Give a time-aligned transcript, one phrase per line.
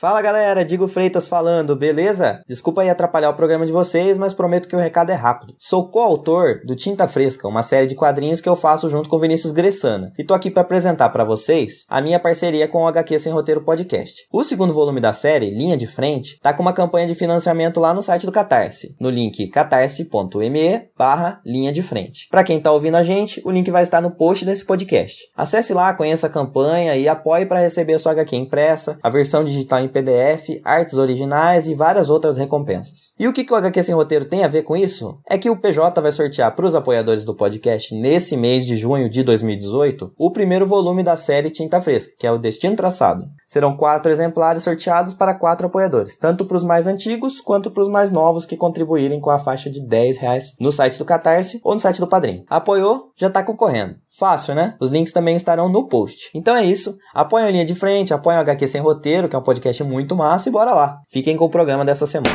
[0.00, 2.40] Fala galera, Digo Freitas falando, beleza?
[2.46, 5.56] Desculpa aí atrapalhar o programa de vocês, mas prometo que o recado é rápido.
[5.58, 9.52] Sou coautor do Tinta Fresca, uma série de quadrinhos que eu faço junto com Vinícius
[9.52, 13.32] Gressana, e tô aqui para apresentar para vocês a minha parceria com o HQ Sem
[13.32, 14.24] Roteiro Podcast.
[14.30, 17.92] O segundo volume da série, Linha de Frente, tá com uma campanha de financiamento lá
[17.92, 22.28] no site do Catarse, no link catarse.me barra linha de frente.
[22.30, 25.24] Para quem tá ouvindo a gente, o link vai estar no post desse podcast.
[25.36, 29.42] Acesse lá, conheça a campanha e apoie para receber a sua HQ impressa, a versão
[29.42, 33.12] digital em PDF, artes originais e várias outras recompensas.
[33.18, 35.18] E o que, que o HQ Sem Roteiro tem a ver com isso?
[35.28, 39.08] É que o PJ vai sortear para os apoiadores do podcast nesse mês de junho
[39.08, 43.24] de 2018 o primeiro volume da série Tinta Fresca, que é o Destino Traçado.
[43.46, 47.88] Serão quatro exemplares sorteados para quatro apoiadores, tanto para os mais antigos quanto para os
[47.88, 51.74] mais novos que contribuírem com a faixa de 10 reais no site do Catarse ou
[51.74, 52.44] no site do Padrim.
[52.48, 53.10] Apoiou?
[53.16, 53.96] Já está concorrendo.
[54.10, 54.74] Fácil, né?
[54.80, 56.30] Os links também estarão no post.
[56.34, 56.96] Então é isso.
[57.14, 60.16] Apoiem a linha de frente, apoiem o HQ Sem Roteiro, que é um podcast muito
[60.16, 61.00] massa, e bora lá.
[61.08, 62.34] Fiquem com o programa dessa semana.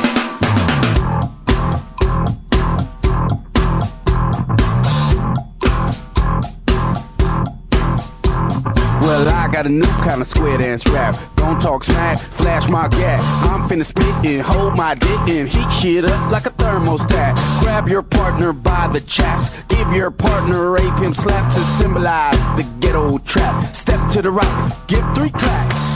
[9.00, 11.14] Well, I got a new kind of square dance rap.
[11.36, 13.20] Don't talk smack, flash my gap.
[13.44, 17.36] I'm finna spit and hold my dick and heat shit up like a thermostat.
[17.60, 19.50] Grab your partner by the chaps.
[19.68, 23.74] Give your partner a pimp slap to symbolize the ghetto trap.
[23.74, 25.93] Step to the right, give three claps.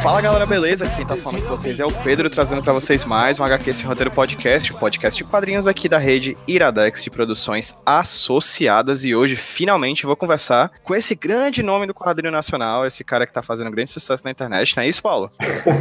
[0.00, 0.88] Fala galera, beleza?
[0.88, 3.86] Quem tá falando com vocês é o Pedro, trazendo pra vocês mais um HQ Sem
[3.86, 9.04] Roteiro Podcast, o podcast de quadrinhos aqui da rede Iradex de produções associadas.
[9.04, 13.32] E hoje, finalmente, vou conversar com esse grande nome do quadrinho nacional, esse cara que
[13.32, 15.28] tá fazendo grande sucesso na internet, não é isso, Paulo?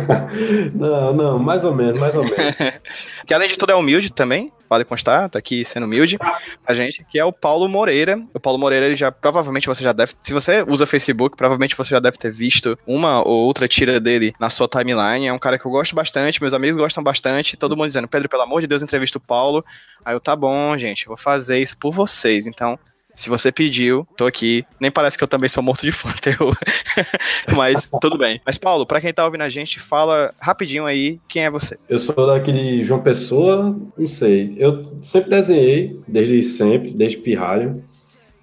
[0.73, 2.38] não, não, mais ou menos, mais ou menos.
[3.28, 6.17] que além de tudo é humilde também, pode constar, tá aqui sendo humilde,
[6.66, 8.22] a gente, que é o Paulo Moreira.
[8.34, 11.90] O Paulo Moreira, ele já, provavelmente você já deve, se você usa Facebook, provavelmente você
[11.90, 15.28] já deve ter visto uma ou outra tira dele na sua timeline.
[15.28, 18.30] É um cara que eu gosto bastante, meus amigos gostam bastante, todo mundo dizendo, Pedro,
[18.30, 19.64] pelo amor de Deus, entrevista o Paulo.
[20.06, 22.47] Aí eu, tá bom, gente, vou fazer isso por vocês.
[22.47, 22.80] Então,
[23.14, 24.66] se você pediu, tô aqui.
[24.80, 26.53] Nem parece que eu também sou morto de fã, eu.
[27.53, 28.40] Mas tudo bem.
[28.46, 31.78] Mas, Paulo, para quem tá ouvindo a gente, fala rapidinho aí quem é você.
[31.90, 34.56] Eu sou daquele João Pessoa, não sei.
[34.58, 37.84] Eu sempre desenhei, desde sempre, desde pirralho.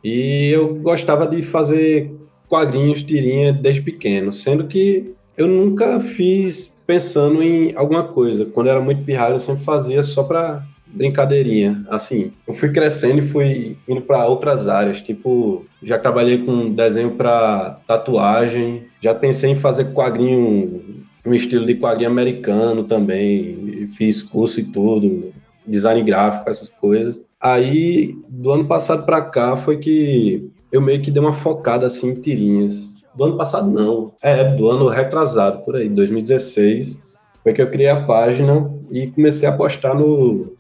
[0.03, 2.11] E eu gostava de fazer
[2.49, 8.47] quadrinhos, tirinha desde pequeno, sendo que eu nunca fiz pensando em alguma coisa.
[8.47, 11.85] Quando era muito pirralho, eu sempre fazia só para brincadeirinha.
[11.89, 17.13] Assim, eu fui crescendo e fui indo para outras áreas, tipo, já trabalhei com desenho
[17.13, 24.61] para tatuagem, já pensei em fazer quadrinho, um estilo de quadrinho americano também, fiz curso
[24.61, 25.33] e tudo,
[25.67, 27.23] design gráfico, essas coisas.
[27.41, 32.11] Aí, do ano passado para cá, foi que eu meio que dei uma focada assim
[32.11, 32.97] em tirinhas.
[33.15, 34.13] Do ano passado, não.
[34.23, 36.99] É, do ano retrasado, por aí, 2016.
[37.43, 40.53] Foi que eu criei a página e comecei a postar no,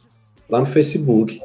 [0.48, 1.40] lá no Facebook.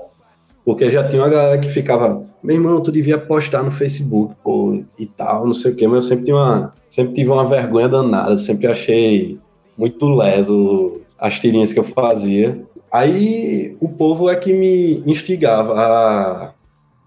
[0.63, 4.81] Porque já tinha uma galera que ficava, meu irmão, tu devia postar no Facebook, pô,
[4.97, 7.89] e tal, não sei o quê, mas eu sempre, tinha uma, sempre tive uma vergonha
[7.89, 9.37] danada, sempre achei
[9.77, 12.63] muito leso as tirinhas que eu fazia.
[12.93, 16.53] Aí o povo é que me instigava a,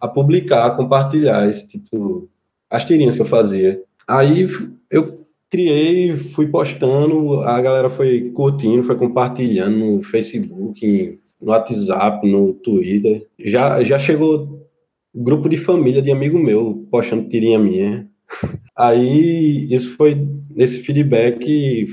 [0.00, 2.28] a publicar, a compartilhar esse tipo,
[2.68, 3.80] as tirinhas que eu fazia.
[4.08, 4.48] Aí
[4.90, 12.52] eu criei, fui postando, a galera foi curtindo, foi compartilhando no Facebook, no WhatsApp, no
[12.54, 13.24] Twitter.
[13.38, 14.68] Já, já chegou
[15.14, 18.08] grupo de família de amigo meu postando tirinha minha.
[18.76, 20.20] Aí isso foi
[20.50, 21.86] nesse feedback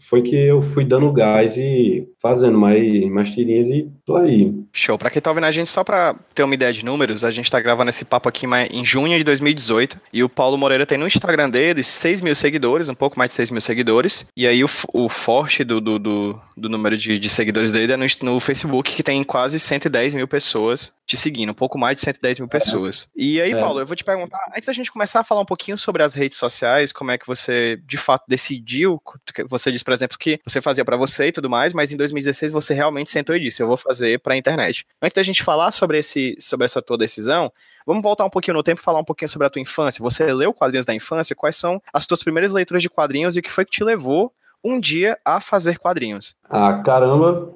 [0.00, 4.52] foi que eu fui dando gás e fazendo mais, mais tirinhas e tô aí.
[4.72, 4.98] Show.
[4.98, 7.50] Pra quem tá ouvindo a gente, só pra ter uma ideia de números, a gente
[7.50, 11.06] tá gravando esse papo aqui em junho de 2018 e o Paulo Moreira tem no
[11.06, 14.26] Instagram dele 6 mil seguidores, um pouco mais de 6 mil seguidores.
[14.36, 17.96] E aí o, o forte do, do, do, do número de, de, seguidores dele é
[17.96, 22.02] no, no, Facebook, que tem quase 110 mil pessoas te seguindo, um pouco mais de
[22.02, 23.08] 110 mil pessoas.
[23.16, 23.58] E aí, é.
[23.58, 26.12] Paulo, eu vou te perguntar, antes da gente começar a falar um pouquinho sobre as
[26.12, 29.00] redes sociais, como é que você de fato decidiu,
[29.48, 32.52] você disse, por exemplo, que você fazia para você e tudo mais, mas em 2016
[32.52, 34.86] você realmente sentou e disse, eu vou fazer pra internet.
[35.00, 37.52] Antes da gente falar sobre, esse, sobre essa tua decisão,
[37.86, 40.02] vamos voltar um pouquinho no tempo e falar um pouquinho sobre a tua infância.
[40.02, 41.36] Você leu quadrinhos da infância?
[41.36, 44.32] Quais são as tuas primeiras leituras de quadrinhos e o que foi que te levou
[44.64, 46.36] um dia a fazer quadrinhos?
[46.48, 47.52] Ah, caramba.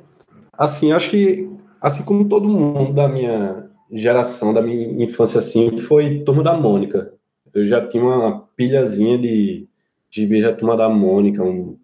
[0.52, 1.48] Assim, acho que,
[1.80, 7.12] assim como todo mundo da minha geração, da minha infância, assim, foi Turma da Mônica.
[7.52, 9.68] Eu já tinha uma pilhazinha de,
[10.10, 11.76] de da Turma da Mônica, um,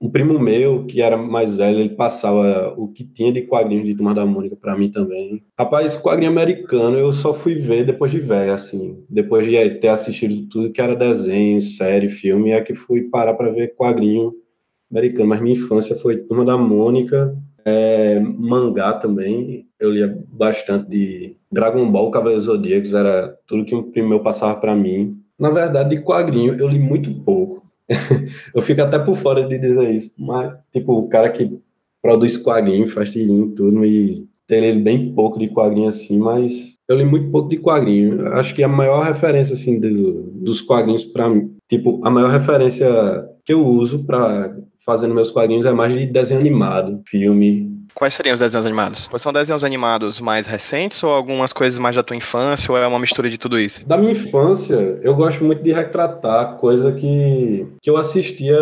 [0.00, 3.94] um primo meu, que era mais velho, ele passava o que tinha de quadrinhos de
[3.94, 5.44] Turma da Mônica para mim também.
[5.58, 9.04] Rapaz, quadrinho americano eu só fui ver depois de velho, assim.
[9.10, 13.50] Depois de ter assistido tudo que era desenho, série, filme, é que fui parar para
[13.50, 14.32] ver quadrinho
[14.90, 15.28] americano.
[15.28, 17.36] Mas minha infância foi Turma da Mônica,
[17.66, 19.66] é, mangá também.
[19.78, 24.58] Eu lia bastante de Dragon Ball, Cavaleiros Zodíacos, era tudo que um primo meu passava
[24.58, 25.18] para mim.
[25.38, 27.59] Na verdade, de quadrinho eu li muito pouco.
[28.54, 31.58] eu fico até por fora de dizer isso, mas, tipo, o cara que
[32.00, 36.96] produz quadrinho, faz tirinho tudo, e tem lido bem pouco de quadrinho assim, mas eu
[36.96, 38.26] li muito pouco de quadrinho.
[38.34, 42.88] Acho que a maior referência, assim, do, dos quadrinhos para mim, tipo, a maior referência
[43.44, 48.32] que eu uso para fazendo meus quadrinhos é mais de desenho animado, filme, Quais seriam
[48.34, 49.10] os desenhos animados?
[49.18, 52.98] São desenhos animados mais recentes ou algumas coisas mais da tua infância ou é uma
[52.98, 53.86] mistura de tudo isso?
[53.86, 58.56] Da minha infância, eu gosto muito de retratar coisa que, que eu assistia.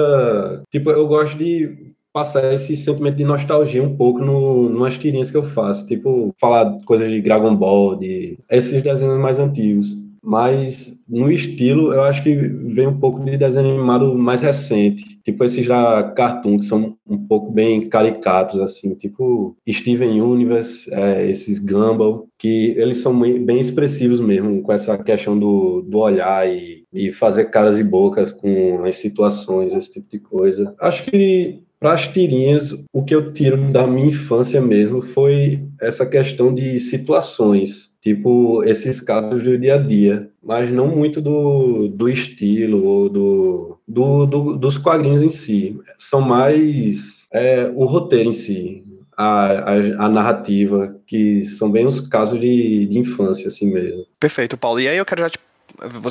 [0.70, 5.36] Tipo, eu gosto de passar esse sentimento de nostalgia um pouco no, nas tirinhas que
[5.36, 5.86] eu faço.
[5.86, 9.96] Tipo, falar coisas de Dragon Ball, de esses desenhos mais antigos
[10.28, 15.42] mas no estilo eu acho que vem um pouco de desenho animado mais recente, tipo
[15.42, 21.58] esses da Cartoon, que são um pouco bem caricatos, assim, tipo Steven Universe, é, esses
[21.58, 27.10] Gumball, que eles são bem expressivos mesmo, com essa questão do, do olhar e, e
[27.10, 30.74] fazer caras e bocas com as situações, esse tipo de coisa.
[30.78, 36.04] Acho que para as tirinhas, o que eu tiro da minha infância mesmo foi essa
[36.04, 42.08] questão de situações, tipo esses casos do dia a dia, mas não muito do, do
[42.08, 45.78] estilo ou do, do, do dos quadrinhos em si.
[45.98, 48.84] São mais é, o roteiro em si,
[49.16, 54.06] a, a, a, narrativa, que são bem os casos de, de infância, assim mesmo.
[54.20, 54.80] Perfeito, Paulo.
[54.80, 55.38] E aí eu quero já te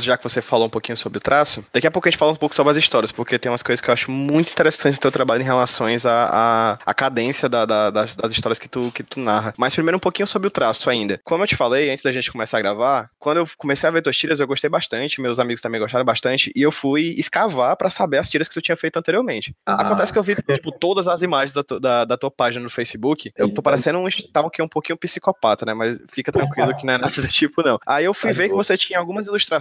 [0.02, 2.32] já que você falou um pouquinho sobre o traço, daqui a pouco a gente fala
[2.32, 5.02] um pouco sobre as histórias, porque tem umas coisas que eu acho muito interessantes no
[5.02, 9.04] teu trabalho em relações à, à, cadência da, da, das, das, histórias que tu, que
[9.04, 9.54] tu narra.
[9.58, 11.20] Mas primeiro um pouquinho sobre o traço ainda.
[11.24, 14.02] Como eu te falei, antes da gente começar a gravar, quando eu comecei a ver
[14.02, 17.90] tuas tiras, eu gostei bastante, meus amigos também gostaram bastante, e eu fui escavar para
[17.90, 19.54] saber as tiras que tu tinha feito anteriormente.
[19.66, 19.82] Ah.
[19.82, 22.70] Acontece que eu vi, tipo, todas as imagens da, tu, da, da, tua página no
[22.70, 25.74] Facebook, eu tô parecendo um, tava aqui um pouquinho psicopata, né?
[25.74, 27.78] Mas fica tranquilo que não é nada do tipo, não.
[27.86, 29.57] Aí eu fui tá ver que você tinha algumas ilustrações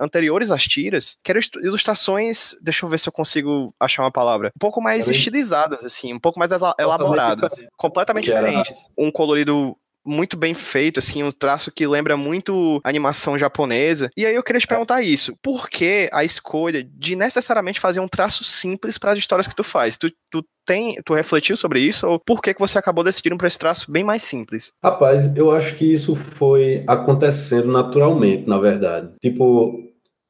[0.00, 4.52] anteriores às tiras, que eram ilustrações, deixa eu ver se eu consigo achar uma palavra,
[4.54, 8.76] um pouco mais estilizadas, assim, um pouco mais elaboradas, completamente diferentes.
[8.96, 9.76] Um colorido
[10.08, 14.10] muito bem feito, assim, um traço que lembra muito animação japonesa.
[14.16, 18.08] E aí eu queria te perguntar isso: por que a escolha de necessariamente fazer um
[18.08, 19.96] traço simples para as histórias que tu faz?
[19.96, 23.48] Tu, tu tem, tu refletiu sobre isso ou por que que você acabou decidindo para
[23.48, 24.72] esse traço bem mais simples?
[24.84, 29.10] Rapaz, eu acho que isso foi acontecendo naturalmente, na verdade.
[29.20, 29.82] Tipo,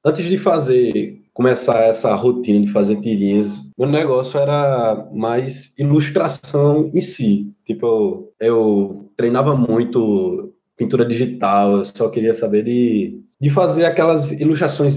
[0.05, 3.47] antes de fazer começar essa rotina de fazer tirinhas,
[3.79, 7.55] meu negócio era mais ilustração em si.
[7.65, 14.97] Tipo, eu, treinava muito pintura digital, eu só queria saber de, de fazer aquelas ilustrações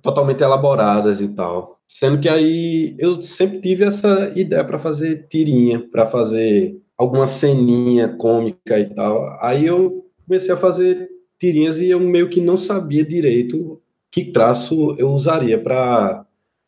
[0.00, 1.80] totalmente elaboradas e tal.
[1.84, 8.08] Sendo que aí eu sempre tive essa ideia para fazer tirinha, para fazer alguma ceninha
[8.08, 9.36] cômica e tal.
[9.40, 11.08] Aí eu comecei a fazer
[11.40, 13.81] tirinhas e eu meio que não sabia direito
[14.12, 16.24] que traço eu usaria para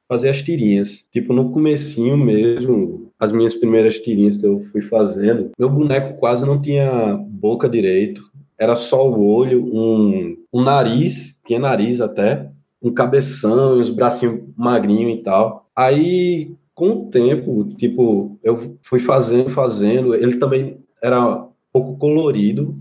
[0.09, 1.07] fazer as tirinhas.
[1.13, 6.47] Tipo, no comecinho mesmo, as minhas primeiras tirinhas que eu fui fazendo, meu boneco quase
[6.47, 8.25] não tinha boca direito,
[8.59, 12.51] era só o olho, um, um nariz, tinha nariz até,
[12.83, 15.69] um cabeção, uns bracinhos magrinhos e tal.
[15.77, 22.79] Aí, com o tempo, tipo, eu fui fazendo, fazendo, ele também era pouco colorido,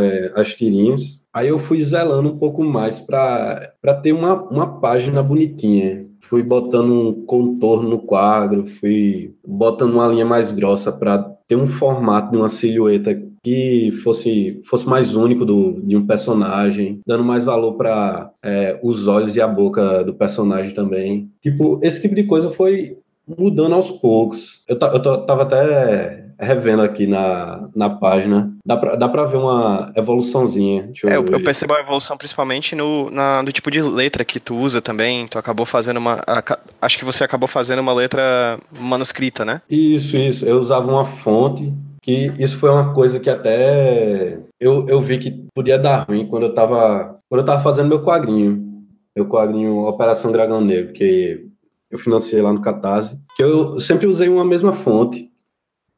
[0.00, 5.20] é, as tirinhas, Aí eu fui zelando um pouco mais para ter uma, uma página
[5.20, 6.06] bonitinha.
[6.20, 11.66] Fui botando um contorno no quadro, fui botando uma linha mais grossa para ter um
[11.66, 17.44] formato de uma silhueta que fosse, fosse mais único do, de um personagem, dando mais
[17.44, 21.28] valor para é, os olhos e a boca do personagem também.
[21.42, 24.62] Tipo, esse tipo de coisa foi mudando aos poucos.
[24.68, 29.92] Eu, eu tava até revendo aqui na, na página, dá pra, dá pra ver uma
[29.94, 30.90] evoluçãozinha.
[31.04, 34.56] é, eu, eu, percebo a evolução principalmente no, na, no tipo de letra que tu
[34.56, 35.28] usa também.
[35.28, 36.22] Tu acabou fazendo uma.
[36.26, 39.60] A, acho que você acabou fazendo uma letra manuscrita, né?
[39.68, 40.46] Isso, isso.
[40.46, 41.72] Eu usava uma fonte.
[42.00, 46.42] Que isso foi uma coisa que até eu, eu vi que podia dar ruim quando
[46.42, 48.62] eu tava, quando eu tava fazendo meu quadrinho.
[49.16, 51.46] Meu quadrinho Operação Dragão Negro, que
[51.90, 53.18] eu financiei lá no Catarse.
[53.34, 55.30] Que eu sempre usei uma mesma fonte.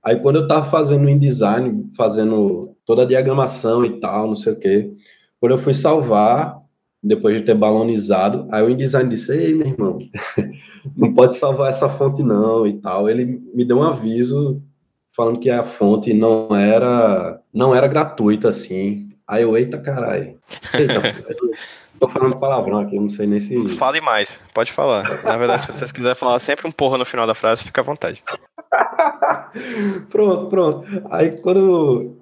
[0.06, 4.52] Aí quando eu estava fazendo o InDesign, fazendo toda a diagramação e tal, não sei
[4.52, 4.92] o quê,
[5.40, 6.62] quando eu fui salvar,
[7.02, 8.46] depois de ter balonizado.
[8.52, 9.98] Aí o InDesign disse: Ei, meu irmão,
[10.96, 13.10] não pode salvar essa fonte, não, e tal.
[13.10, 14.62] Ele me deu um aviso
[15.10, 19.05] falando que a fonte não era, não era gratuita assim.
[19.28, 20.38] Aí eu, eita caralho.
[21.98, 23.68] Tô falando palavrão aqui, eu não sei nem se.
[23.70, 25.22] Fale mais, pode falar.
[25.24, 27.84] Na verdade, se vocês quiserem falar sempre um porra no final da frase, fica à
[27.84, 28.22] vontade.
[30.10, 30.86] pronto, pronto.
[31.10, 32.16] Aí quando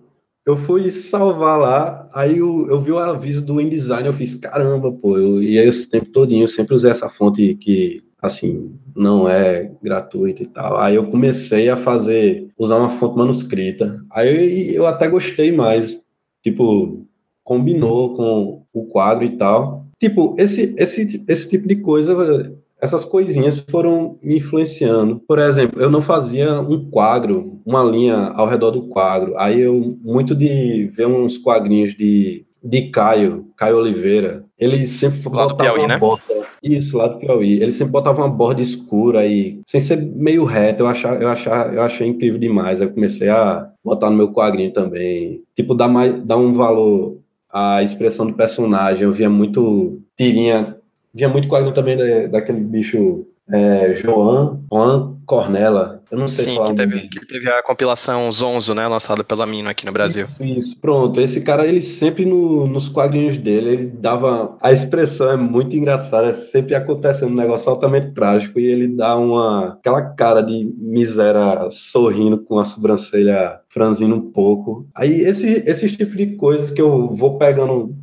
[0.46, 4.92] eu fui salvar lá, aí eu, eu vi o aviso do InDesign, eu fiz, caramba,
[4.92, 9.28] pô, eu, e aí esse tempo todinho eu sempre usei essa fonte que, assim, não
[9.28, 10.78] é gratuita e tal.
[10.78, 16.03] Aí eu comecei a fazer, usar uma fonte manuscrita, aí eu até gostei mais,
[16.44, 17.04] tipo,
[17.42, 19.86] combinou com o quadro e tal.
[19.98, 25.18] Tipo, esse, esse, esse tipo de coisa essas coisinhas foram me influenciando.
[25.26, 29.32] Por exemplo, eu não fazia um quadro, uma linha ao redor do quadro.
[29.38, 35.48] Aí eu, muito de ver uns quadrinhos de, de Caio, Caio Oliveira, ele sempre lá
[35.48, 35.96] botava Piauí, uma né?
[35.96, 36.46] borda.
[36.62, 37.54] Isso, lá do Piauí.
[37.62, 40.82] Ele sempre botava uma borda escura e sem ser meio reto.
[40.82, 42.82] Eu, achava, eu, achava, eu achei incrível demais.
[42.82, 45.42] Eu comecei a botar no meu quadrinho também.
[45.54, 47.18] Tipo, dar, mais, dar um valor
[47.52, 49.04] à expressão do personagem.
[49.04, 50.76] Eu via muito tirinha
[51.14, 56.02] Via muito quadrinho também da, daquele bicho é, Joan, Juan Cornella.
[56.10, 59.46] Eu não sei Sim, falar que teve, que teve a compilação Zonzo, né, lançada pela
[59.46, 60.26] Mino aqui no Brasil.
[60.26, 60.80] Isso, isso.
[60.80, 61.20] pronto.
[61.20, 64.56] Esse cara, ele sempre no, nos quadrinhos dele, ele dava.
[64.60, 69.16] A expressão é muito engraçada, é sempre acontecendo um negócio altamente trágico e ele dá
[69.16, 69.74] uma.
[69.74, 74.86] aquela cara de miséria sorrindo com a sobrancelha franzindo um pouco.
[74.94, 77.94] Aí, esse, esse tipo de coisas que eu vou pegando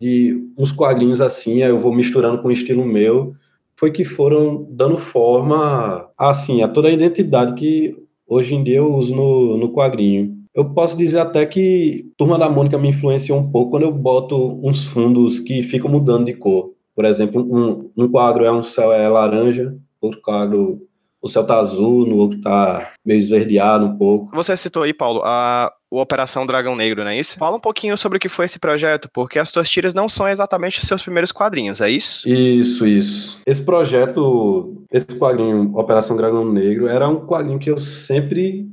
[0.00, 3.34] de uns quadrinhos assim, aí eu vou misturando com o estilo meu,
[3.78, 7.94] foi que foram dando forma assim a toda a identidade que
[8.26, 10.34] hoje em dia eu uso no, no quadrinho.
[10.54, 14.58] Eu posso dizer até que Turma da Mônica me influenciou um pouco quando eu boto
[14.66, 16.72] uns fundos que ficam mudando de cor.
[16.94, 20.80] Por exemplo, um, um quadro é um céu é laranja, outro quadro
[21.20, 24.34] o céu tá azul, no outro tá meio esverdeado um pouco.
[24.34, 27.38] Você citou aí, Paulo, a o Operação Dragão Negro, não é isso?
[27.38, 30.28] Fala um pouquinho sobre o que foi esse projeto, porque as tuas tiras não são
[30.28, 32.28] exatamente os seus primeiros quadrinhos, é isso?
[32.28, 33.40] Isso, isso.
[33.46, 38.66] Esse projeto, esse quadrinho Operação Dragão Negro, era um quadrinho que eu sempre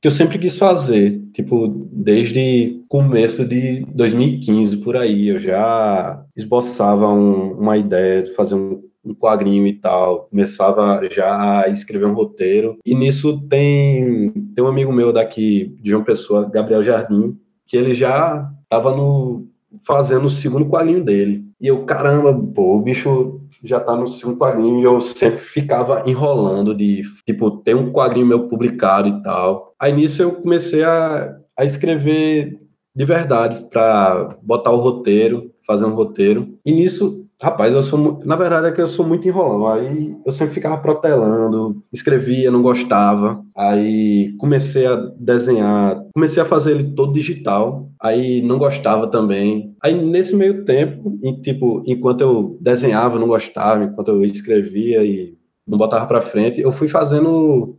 [0.00, 7.08] que eu sempre quis fazer, tipo, desde começo de 2015 por aí, eu já esboçava
[7.08, 12.14] um, uma ideia de fazer um um quadrinho e tal, começava já a escrever um
[12.14, 12.78] roteiro.
[12.84, 17.94] E nisso tem, tem um amigo meu daqui de João Pessoa, Gabriel Jardim, que ele
[17.94, 19.46] já estava no
[19.86, 21.44] fazendo o segundo quadrinho dele.
[21.60, 26.04] E eu, caramba, pô, o bicho já tá no segundo quadrinho e eu sempre ficava
[26.06, 29.74] enrolando de, tipo, ter um quadrinho meu publicado e tal.
[29.78, 32.58] Aí nisso eu comecei a, a escrever
[32.98, 36.58] de verdade, para botar o roteiro, fazer um roteiro.
[36.64, 38.20] E nisso Rapaz, eu sou.
[38.24, 39.68] Na verdade é que eu sou muito enrolão.
[39.68, 43.40] Aí eu sempre ficava protelando, escrevia, não gostava.
[43.56, 47.88] Aí comecei a desenhar, comecei a fazer ele todo digital.
[48.02, 49.74] Aí não gostava também.
[49.80, 55.36] Aí nesse meio tempo, em, tipo, enquanto eu desenhava, não gostava, enquanto eu escrevia e
[55.66, 57.76] não botava para frente, eu fui fazendo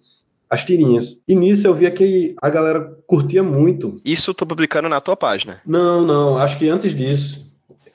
[0.49, 1.21] as tirinhas.
[1.27, 3.99] E nisso eu via que a galera curtia muito.
[4.05, 5.59] Isso tô publicando na tua página?
[5.65, 6.37] Não, não.
[6.37, 7.48] Acho que antes disso.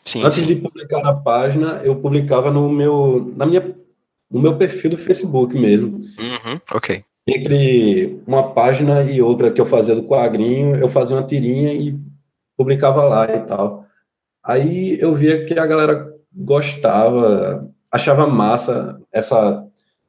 [0.04, 0.46] Sim, Antes sim.
[0.46, 3.74] de publicar na página, eu publicava no meu, na minha,
[4.30, 6.02] no meu perfil do Facebook mesmo.
[6.18, 7.02] Uhum, ok.
[7.26, 11.98] Entre uma página e outra que eu fazia do quadrinho, eu fazia uma tirinha e
[12.54, 13.86] publicava lá e tal.
[14.44, 19.66] Aí eu via que a galera gostava, achava massa essa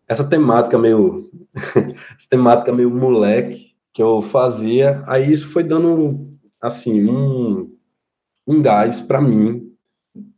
[0.08, 5.02] essa temática meio essa temática meio moleque que eu fazia.
[5.08, 7.74] Aí isso foi dando assim um
[8.46, 9.65] um gás para mim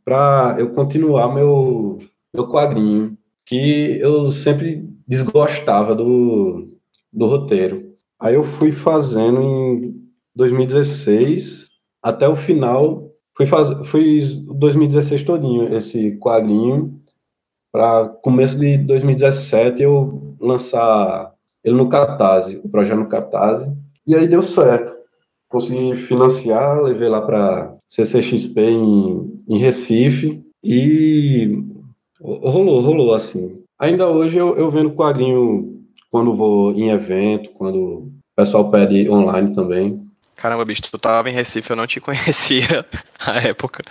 [0.08, 1.98] para eu continuar meu,
[2.32, 6.66] meu quadrinho, que eu sempre desgostava do,
[7.12, 7.92] do roteiro.
[8.18, 9.94] Aí eu fui fazendo em
[10.34, 11.68] 2016
[12.02, 16.98] até o final, fui faz, fiz 2016 todinho esse quadrinho
[17.70, 24.26] para começo de 2017 eu lançar ele no Catarse, o projeto no Catarse, e aí
[24.26, 24.90] deu certo.
[25.50, 31.62] Consegui financiar, levei lá para CCXP em, em Recife e
[32.20, 33.62] rolou, rolou assim.
[33.78, 39.54] Ainda hoje eu, eu vendo quadrinho quando vou em evento, quando o pessoal pede online
[39.54, 40.06] também.
[40.36, 42.84] Caramba, bicho, tu tava em Recife, eu não te conhecia
[43.26, 43.82] na época.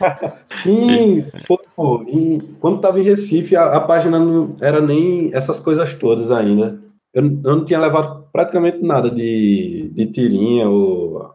[0.62, 2.04] Sim, foi, pô.
[2.08, 6.80] Em, quando tava em Recife, a, a, página não era nem essas coisas todas ainda.
[7.12, 11.32] Eu, eu não tinha levado praticamente nada de, de tirinha ou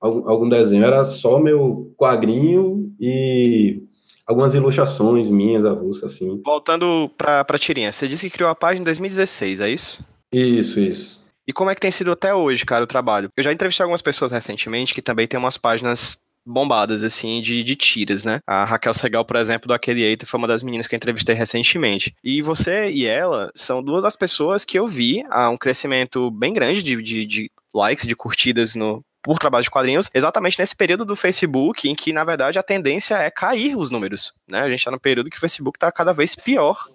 [0.00, 3.82] algum, algum desenho, era só meu quadrinho e
[4.26, 6.40] algumas ilustrações minhas, avulsas, assim.
[6.44, 10.04] Voltando pra, pra tirinha, você disse que criou a página em 2016, é isso?
[10.32, 11.24] Isso, isso.
[11.46, 13.30] E como é que tem sido até hoje, cara, o trabalho?
[13.34, 17.76] Eu já entrevistei algumas pessoas recentemente que também tem umas páginas bombadas, assim, de, de
[17.76, 18.40] tiras, né?
[18.46, 22.14] A Raquel Segal, por exemplo, do Aqueliator, foi uma das meninas que eu entrevistei recentemente.
[22.24, 26.52] E você e ela são duas das pessoas que eu vi há um crescimento bem
[26.52, 31.04] grande de, de, de likes, de curtidas no, por trabalho de quadrinhos, exatamente nesse período
[31.04, 34.60] do Facebook em que, na verdade, a tendência é cair os números, né?
[34.60, 36.86] A gente está no período que o Facebook está cada vez pior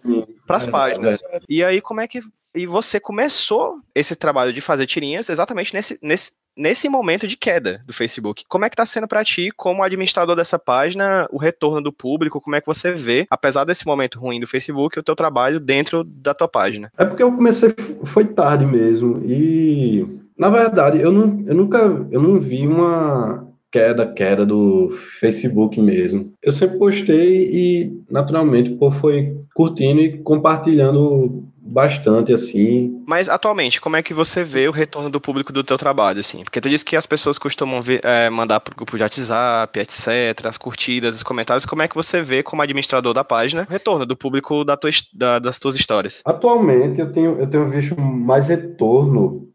[0.48, 1.24] para as é, páginas.
[1.24, 1.40] É.
[1.48, 2.22] E aí, como é que
[2.56, 7.82] e você começou esse trabalho de fazer tirinhas exatamente nesse, nesse, nesse momento de queda
[7.86, 8.44] do Facebook.
[8.48, 12.40] Como é que tá sendo para ti, como administrador dessa página, o retorno do público?
[12.40, 16.04] Como é que você vê, apesar desse momento ruim do Facebook, o teu trabalho dentro
[16.04, 16.92] da tua página?
[16.98, 17.74] É porque eu comecei,
[18.06, 21.78] foi tarde mesmo, e na verdade eu, não, eu nunca,
[22.12, 26.32] eu não vi uma queda, queda do Facebook mesmo.
[26.44, 33.02] Eu sempre postei e naturalmente o povo foi curtindo e compartilhando bastante, assim.
[33.08, 36.44] Mas atualmente, como é que você vê o retorno do público do teu trabalho, assim?
[36.44, 40.46] Porque tu disse que as pessoas costumam ver, é, mandar pro grupo de WhatsApp, etc.,
[40.46, 41.66] as curtidas, os comentários.
[41.66, 44.92] Como é que você vê, como administrador da página, o retorno do público da tua,
[45.14, 46.22] da, das tuas histórias?
[46.26, 49.53] Atualmente, eu tenho, eu tenho visto mais retorno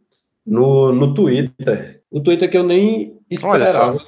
[0.48, 2.02] no, no Twitter.
[2.10, 3.98] O Twitter que eu nem esperava,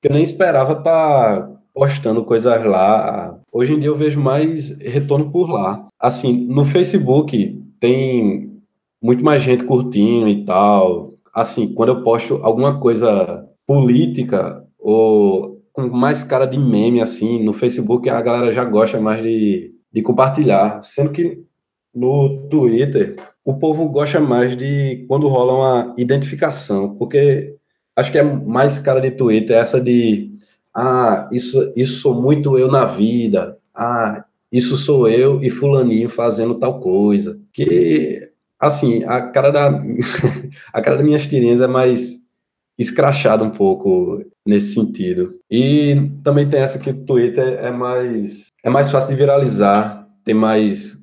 [0.00, 3.38] que eu nem esperava estar tá postando coisas lá.
[3.52, 5.86] Hoje em dia eu vejo mais retorno por lá.
[6.00, 8.60] Assim, no Facebook tem
[9.02, 11.14] muito mais gente curtindo e tal.
[11.34, 17.52] Assim, quando eu posto alguma coisa política ou com mais cara de meme, assim, no
[17.52, 20.80] Facebook a galera já gosta mais de, de compartilhar.
[20.82, 21.42] Sendo que
[21.94, 23.16] no Twitter
[23.48, 27.56] o povo gosta mais de quando rola uma identificação, porque
[27.96, 30.34] acho que é mais cara de Twitter essa de
[30.74, 33.56] ah, isso, isso sou muito eu na vida.
[33.74, 37.40] Ah, isso sou eu e fulaninho fazendo tal coisa.
[37.50, 39.68] Que, assim, a cara da,
[40.70, 42.18] a cara das minhas tirinhas é mais
[42.78, 45.40] escrachada um pouco nesse sentido.
[45.50, 50.34] E também tem essa que o Twitter é mais, é mais fácil de viralizar, tem
[50.34, 50.98] mais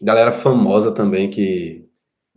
[0.00, 1.89] galera famosa também que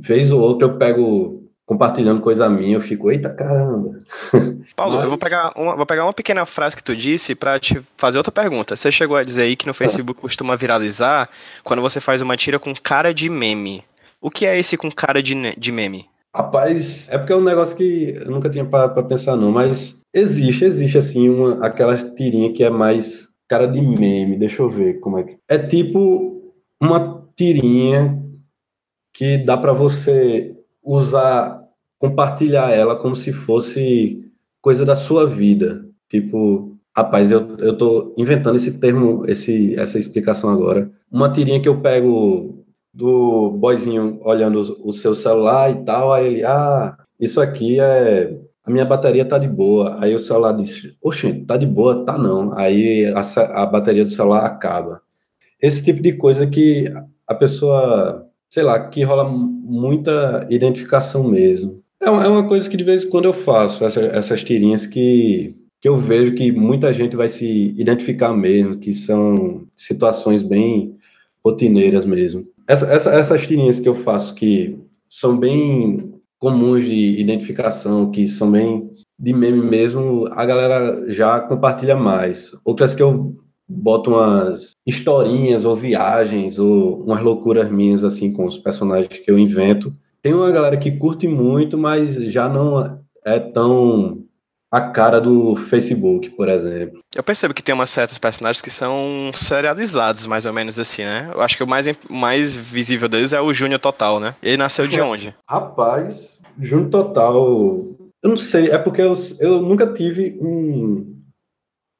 [0.04, 3.98] vez ou outra eu pego compartilhando coisa minha, eu fico, eita caramba.
[4.76, 5.04] Paulo, Mas...
[5.06, 8.18] eu vou pegar, uma, vou pegar uma pequena frase que tu disse para te fazer
[8.18, 8.76] outra pergunta.
[8.76, 11.30] Você chegou a dizer aí que no Facebook costuma viralizar
[11.64, 13.84] quando você faz uma tira com cara de meme.
[14.22, 16.06] O que é esse com cara de, de meme?
[16.36, 20.66] Rapaz, é porque é um negócio que eu nunca tinha para pensar não, mas existe,
[20.66, 25.20] existe assim uma aquela tirinha que é mais cara de meme, deixa eu ver como
[25.20, 25.38] é que.
[25.48, 26.42] É tipo
[26.82, 28.23] uma tirinha
[29.14, 31.64] que dá para você usar,
[32.00, 35.86] compartilhar ela como se fosse coisa da sua vida.
[36.10, 40.92] Tipo, rapaz, eu, eu tô inventando esse termo, esse, essa explicação agora.
[41.12, 46.28] Uma tirinha que eu pego do boyzinho olhando o, o seu celular e tal, aí
[46.28, 49.98] ele, ah, isso aqui é a minha bateria tá de boa.
[50.00, 52.06] Aí o celular diz, oxe, tá de boa?
[52.06, 52.58] Tá não.
[52.58, 53.22] Aí a,
[53.62, 55.02] a, bateria do celular acaba.
[55.62, 56.86] Esse tipo de coisa que
[57.28, 61.82] a pessoa sei lá, que rola muita identificação mesmo.
[62.00, 65.56] É, é uma coisa que de vez em quando eu faço, essa, essas tirinhas que,
[65.82, 70.96] que eu vejo que muita gente vai se identificar mesmo, que são situações bem
[71.44, 72.46] rotineiras mesmo.
[72.68, 74.78] Essa, essa, essas tirinhas que eu faço que
[75.10, 75.98] são bem
[76.38, 78.88] comuns de identificação, que são bem
[79.18, 82.52] de meme mesmo, a galera já compartilha mais.
[82.64, 83.36] Outras que eu
[83.68, 89.40] boto umas historinhas ou viagens ou umas loucuras minhas assim com os personagens que eu
[89.40, 89.92] invento.
[90.22, 94.24] Tem uma galera que curte muito, mas já não é tão
[94.74, 97.00] a cara do Facebook, por exemplo.
[97.16, 101.30] Eu percebo que tem umas certos personagens que são serializados, mais ou menos assim, né?
[101.32, 104.36] Eu acho que o mais, mais visível deles é o Júnior Total, né?
[104.42, 105.36] Ele nasceu de onde?
[105.48, 107.36] Rapaz, Júnior Total,
[108.24, 111.22] eu não sei, é porque eu, eu nunca tive um,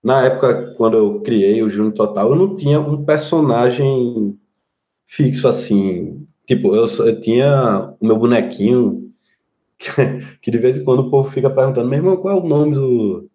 [0.04, 4.38] na época, quando eu criei o Júnior Total, eu não tinha um personagem
[5.08, 6.28] fixo assim.
[6.46, 9.10] Tipo, eu, eu tinha o meu bonequinho,
[10.42, 12.76] que, de vez em quando o povo fica perguntando, meu irmão, qual é o nome
[12.76, 13.30] do,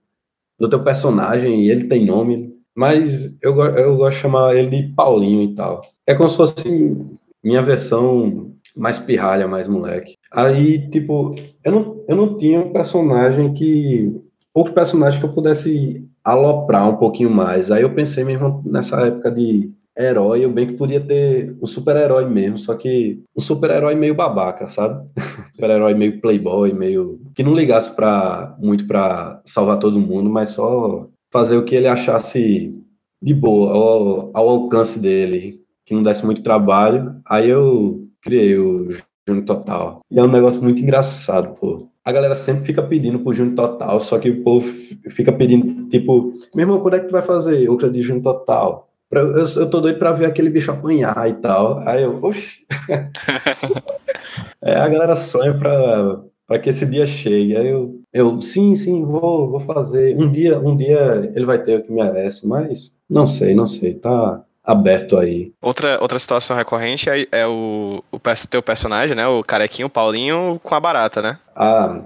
[0.58, 1.64] do teu personagem?
[1.64, 5.80] E ele tem nome, mas eu, eu gosto de chamar ele de Paulinho e tal.
[6.06, 6.96] É como se fosse
[7.42, 10.16] minha versão mais pirralha, mais moleque.
[10.30, 14.14] Aí, tipo, eu não, eu não tinha um personagem que.
[14.54, 17.70] Outro personagem que eu pudesse aloprar um pouquinho mais.
[17.70, 22.24] Aí eu pensei mesmo nessa época de herói, eu bem que podia ter um super-herói
[22.24, 25.04] mesmo, só que um super-herói meio babaca, sabe?
[25.56, 31.08] super-herói meio playboy, meio que não ligasse para muito para salvar todo mundo, mas só
[31.32, 32.74] fazer o que ele achasse
[33.20, 37.20] de boa, ao, ao alcance dele, que não desse muito trabalho.
[37.26, 38.90] Aí eu criei o
[39.26, 40.00] Júnior Total.
[40.10, 41.88] E é um negócio muito engraçado, pô.
[42.08, 44.66] A galera sempre fica pedindo pro Júnior Total, só que o povo
[45.10, 48.88] fica pedindo, tipo, meu irmão, quando é que tu vai fazer outra de Júnior Total?
[49.10, 51.86] Eu, eu tô doido pra ver aquele bicho apanhar e tal.
[51.86, 52.64] Aí eu, oxi.
[54.64, 57.54] é, a galera sonha pra, para que esse dia chegue.
[57.54, 60.16] Aí eu, eu sim, sim, vou, vou fazer.
[60.16, 63.92] Um dia, um dia ele vai ter o que merece, mas não sei, não sei,
[63.92, 65.50] tá aberto aí.
[65.62, 69.26] Outra, outra situação recorrente é, é o, o teu personagem, né?
[69.26, 71.38] O carequinho, o Paulinho, com a barata, né?
[71.56, 72.02] Ah,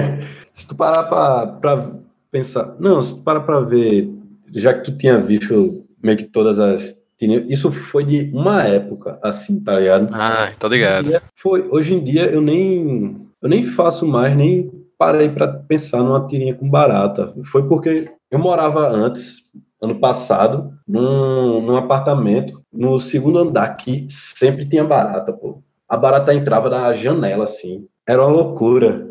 [0.50, 1.90] se tu parar pra, pra
[2.30, 2.74] pensar.
[2.80, 4.08] Não, se tu parar pra ver,
[4.54, 6.96] já que tu tinha visto meio que todas as.
[7.20, 10.08] Isso foi de uma época, assim, tá ligado?
[10.12, 11.08] Ah, tô ligado.
[11.08, 16.02] Hoje foi, hoje em dia eu nem eu nem faço mais, nem parei para pensar
[16.02, 17.34] numa tirinha com barata.
[17.44, 19.47] Foi porque eu morava antes,
[19.80, 25.62] ano passado, num, num apartamento, no segundo andar, que sempre tinha barata, pô.
[25.88, 27.86] A barata entrava da janela, assim.
[28.06, 29.08] Era uma loucura.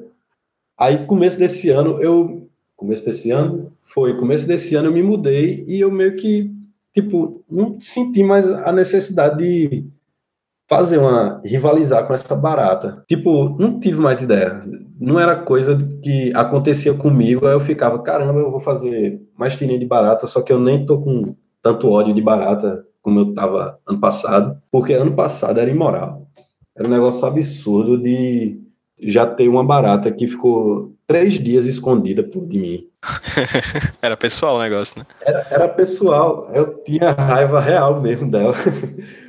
[0.77, 2.47] Aí, começo desse ano, eu.
[2.75, 3.73] Começo desse ano?
[3.81, 4.15] Foi.
[4.17, 6.51] Começo desse ano eu me mudei e eu meio que,
[6.93, 9.87] tipo, não senti mais a necessidade de
[10.67, 13.03] fazer uma rivalizar com essa barata.
[13.07, 14.63] Tipo, não tive mais ideia.
[14.99, 19.79] Não era coisa que acontecia comigo, aí eu ficava, caramba, eu vou fazer mais tirinha
[19.79, 23.79] de barata, só que eu nem tô com tanto ódio de barata como eu tava
[23.87, 26.27] ano passado, porque ano passado era imoral.
[26.75, 28.59] Era um negócio absurdo de
[28.99, 32.83] já ter uma barata que ficou três dias escondida por de mim.
[34.01, 35.05] era pessoal o negócio, né?
[35.23, 36.49] Era, era pessoal.
[36.53, 38.53] Eu tinha raiva real mesmo dela.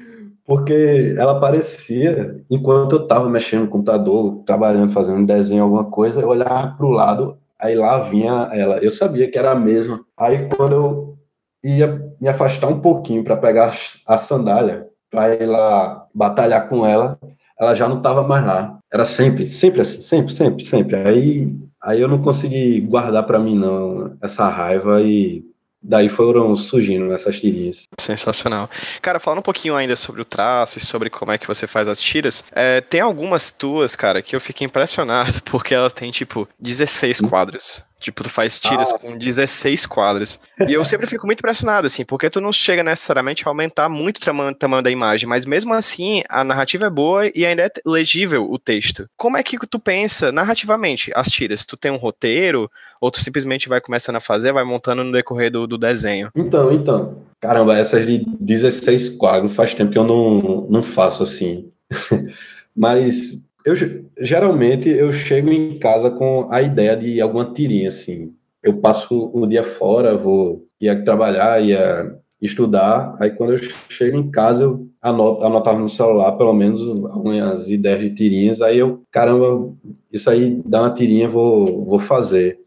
[0.49, 6.23] porque ela aparecia enquanto eu estava mexendo no computador, trabalhando, fazendo um desenho, alguma coisa,
[6.23, 8.79] eu olhava para o lado, aí lá vinha ela.
[8.79, 10.03] Eu sabia que era a mesma.
[10.17, 11.19] Aí quando eu
[11.63, 13.75] ia me afastar um pouquinho para pegar
[14.07, 17.19] a sandália, para ir lá batalhar com ela,
[17.61, 18.79] ela já não estava mais lá.
[18.91, 20.97] Era sempre, sempre assim, sempre, sempre, sempre.
[20.97, 21.47] Aí,
[21.83, 25.45] aí eu não consegui guardar para mim não essa raiva e
[25.89, 27.89] daí foram surgindo essas tirinhas.
[27.99, 28.69] Sensacional.
[29.01, 31.89] Cara, falando um pouquinho ainda sobre o traço e sobre como é que você faz
[31.89, 36.47] as tiras, é, tem algumas tuas, cara, que eu fiquei impressionado porque elas têm, tipo,
[36.61, 37.29] 16 hum?
[37.29, 37.83] quadros.
[38.01, 38.99] Tipo, tu faz tiras ah.
[38.99, 40.39] com 16 quadros.
[40.69, 44.19] E eu sempre fico muito impressionado, assim, porque tu não chega necessariamente a aumentar muito
[44.19, 47.71] o tamanho, tamanho da imagem, mas mesmo assim, a narrativa é boa e ainda é
[47.85, 49.09] legível o texto.
[49.17, 51.67] Como é que tu pensa narrativamente as tiras?
[51.67, 52.71] Tu tem um roteiro?
[53.01, 56.31] Ou tu simplesmente vai começando a fazer, vai montando no decorrer do, do desenho?
[56.35, 57.23] Então, então.
[57.41, 61.71] Caramba, essas de 16 quadros faz tempo que eu não, não faço assim.
[62.75, 63.75] mas eu
[64.21, 68.33] geralmente eu chego em casa com a ideia de alguma tirinha assim.
[68.63, 73.59] Eu passo o dia fora, vou ia trabalhar, ia estudar, aí quando eu
[73.89, 78.79] chego em casa eu anoto, anotava no celular pelo menos algumas ideias de tirinhas, aí
[78.79, 79.73] eu, caramba,
[80.13, 82.58] isso aí dá uma tirinha, vou, vou fazer.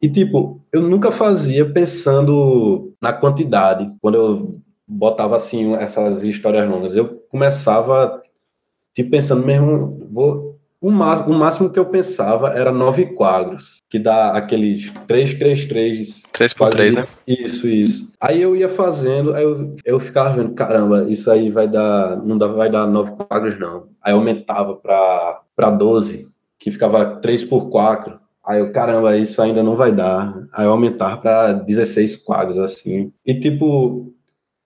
[0.00, 6.94] E tipo, eu nunca fazia pensando na quantidade, quando eu botava assim essas histórias longas,
[6.94, 8.22] eu começava
[8.94, 13.98] tipo, pensando mesmo, vou, o, máximo, o máximo que eu pensava era nove quadros, que
[13.98, 16.22] dá aqueles 3, 3, 3.
[16.32, 17.06] 3 por 3, né?
[17.26, 18.08] Isso, isso.
[18.20, 22.38] Aí eu ia fazendo, aí eu, eu ficava vendo, caramba, isso aí vai dar, não
[22.38, 23.88] dá, vai dar nove quadros, não.
[24.02, 28.17] Aí aumentava para 12, que ficava 3 por 4.
[28.48, 30.34] Aí eu, caramba, isso ainda não vai dar.
[30.54, 33.12] Aí eu aumentava para 16 quadros, assim.
[33.26, 34.14] E, tipo,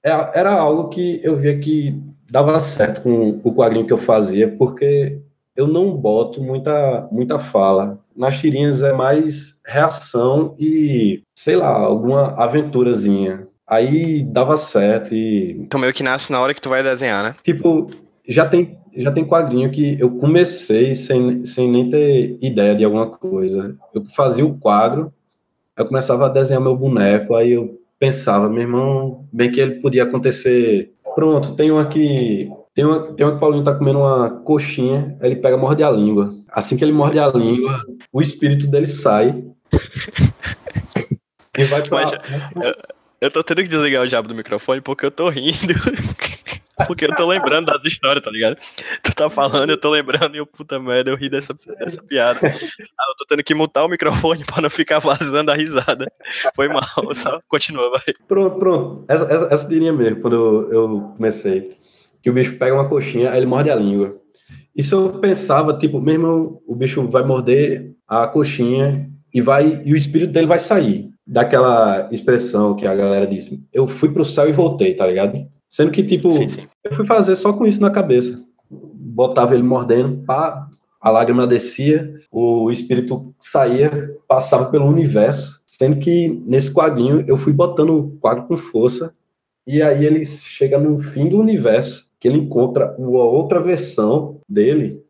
[0.04, 4.48] é, era algo que eu via que dava certo com o quadrinho que eu fazia,
[4.56, 5.20] porque
[5.56, 7.98] eu não boto muita, muita fala.
[8.16, 13.48] Nas tirinhas é mais reação e, sei lá, alguma aventurazinha.
[13.68, 15.52] Aí dava certo e.
[15.60, 17.34] Então meio que nasce na hora que tu vai desenhar, né?
[17.42, 17.90] Tipo,
[18.28, 23.06] já tem, já tem quadrinho que eu comecei sem, sem nem ter ideia de alguma
[23.06, 23.76] coisa.
[23.94, 25.12] Eu fazia o quadro,
[25.76, 30.02] eu começava a desenhar meu boneco, aí eu pensava, meu irmão, bem que ele podia
[30.02, 32.50] acontecer Pronto, tem uma que.
[32.74, 35.90] Tem uma, tem uma que o Paulinho tá comendo uma coxinha, ele pega morde a
[35.90, 36.34] língua.
[36.48, 37.78] Assim que ele morde a língua,
[38.10, 39.44] o espírito dele sai.
[41.58, 42.02] e vai pra.
[42.02, 42.12] Mas,
[42.56, 42.74] eu,
[43.20, 45.74] eu tô tendo que desligar o diabo do microfone porque eu tô rindo.
[46.86, 48.56] Porque eu tô lembrando das histórias, tá ligado?
[49.02, 52.40] Tu tá falando, eu tô lembrando e eu, puta merda, eu ri dessa, dessa piada.
[52.42, 56.10] Ah, eu tô tendo que mutar o microfone pra não ficar vazando a risada.
[56.54, 58.00] Foi mal, só continua, vai.
[58.26, 59.04] Pronto, pronto.
[59.08, 61.76] Essa, essa, essa tirinha mesmo, quando eu, eu comecei.
[62.22, 64.16] Que o bicho pega uma coxinha, aí ele morde a língua.
[64.76, 69.96] Isso eu pensava, tipo, mesmo o bicho vai morder a coxinha e vai e o
[69.96, 71.10] espírito dele vai sair.
[71.26, 75.46] daquela expressão que a galera diz, eu fui pro céu e voltei, tá ligado?
[75.72, 76.68] Sendo que, tipo, sim, sim.
[76.84, 78.44] eu fui fazer só com isso na cabeça.
[78.70, 80.68] Botava ele mordendo, pá,
[81.00, 85.62] a lágrima descia, o espírito saía, passava pelo universo.
[85.64, 89.14] Sendo que nesse quadrinho eu fui botando o quadro com força,
[89.66, 95.02] e aí ele chega no fim do universo, que ele encontra uma outra versão dele,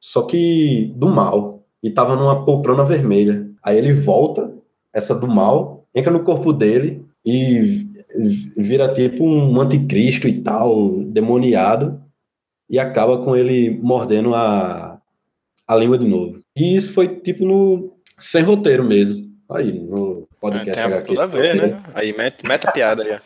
[0.00, 3.46] só que do mal, e tava numa poltrona vermelha.
[3.62, 4.50] Aí ele volta,
[4.94, 7.85] essa do mal, entra no corpo dele e
[8.56, 12.00] vira tipo um anticristo e tal, demoniado,
[12.68, 14.98] e acaba com ele mordendo a,
[15.66, 16.40] a língua de novo.
[16.56, 19.26] E isso foi tipo no sem roteiro mesmo.
[19.50, 21.82] Aí, no podcast é, tem tudo a ver, né?
[21.94, 23.18] Aí mete, mete a piada aí.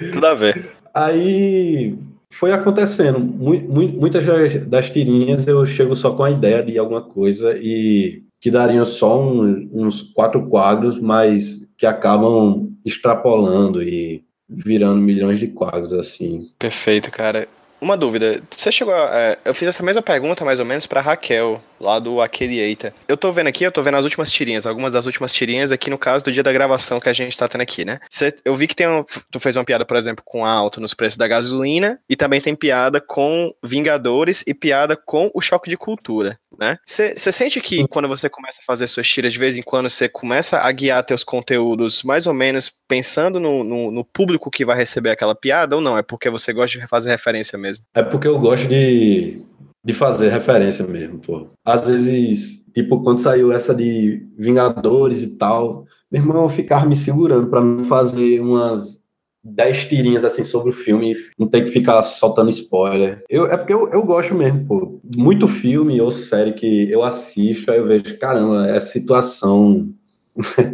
[0.12, 0.72] tudo a ver.
[0.92, 1.96] Aí
[2.30, 3.20] foi acontecendo.
[3.20, 4.24] Muitas
[4.66, 9.22] das tirinhas eu chego só com a ideia de alguma coisa e que dariam só
[9.22, 16.48] um, uns quatro quadros, mas que acabam extrapolando e virando milhões de quadros assim.
[16.56, 17.48] Perfeito, cara.
[17.80, 21.00] Uma dúvida, você chegou a, é, eu fiz essa mesma pergunta mais ou menos para
[21.00, 22.94] Raquel, lá do Aqueliata.
[23.08, 25.90] Eu tô vendo aqui, eu tô vendo as últimas tirinhas, algumas das últimas tirinhas aqui
[25.90, 27.98] no caso do dia da gravação que a gente tá tendo aqui, né?
[28.08, 30.94] Você, eu vi que tem um, tu fez uma piada, por exemplo, com alto nos
[30.94, 35.76] preços da gasolina e também tem piada com Vingadores e piada com o choque de
[35.76, 36.78] cultura né?
[36.86, 40.08] Você sente que quando você começa a fazer suas tiras, de vez em quando você
[40.08, 44.76] começa a guiar teus conteúdos mais ou menos pensando no, no, no, público que vai
[44.76, 45.96] receber aquela piada ou não?
[45.96, 47.84] É porque você gosta de fazer referência mesmo?
[47.94, 49.42] É porque eu gosto de,
[49.84, 51.48] de fazer referência mesmo, pô.
[51.64, 57.48] Às vezes, tipo, quando saiu essa de Vingadores e tal, meu irmão ficava me segurando
[57.48, 59.02] para não fazer umas
[59.44, 63.24] dez tirinhas assim sobre o filme, não tem que ficar soltando spoiler.
[63.28, 65.00] Eu, é porque eu, eu gosto mesmo, pô.
[65.16, 69.92] Muito filme ou série que eu assisto, aí eu vejo, caramba, essa situação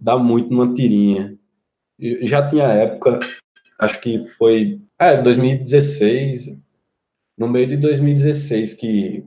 [0.00, 1.36] dá muito numa tirinha.
[2.22, 3.20] Já tinha época,
[3.78, 6.58] acho que foi, é, 2016,
[7.36, 9.24] no meio de 2016, que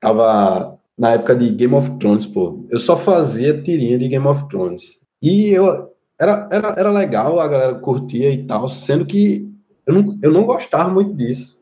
[0.00, 2.66] tava na época de Game of Thrones, pô.
[2.70, 5.00] Eu só fazia tirinha de Game of Thrones.
[5.20, 9.48] E eu, era, era, era legal, a galera curtia e tal, sendo que
[9.86, 11.60] eu não, eu não gostava muito disso.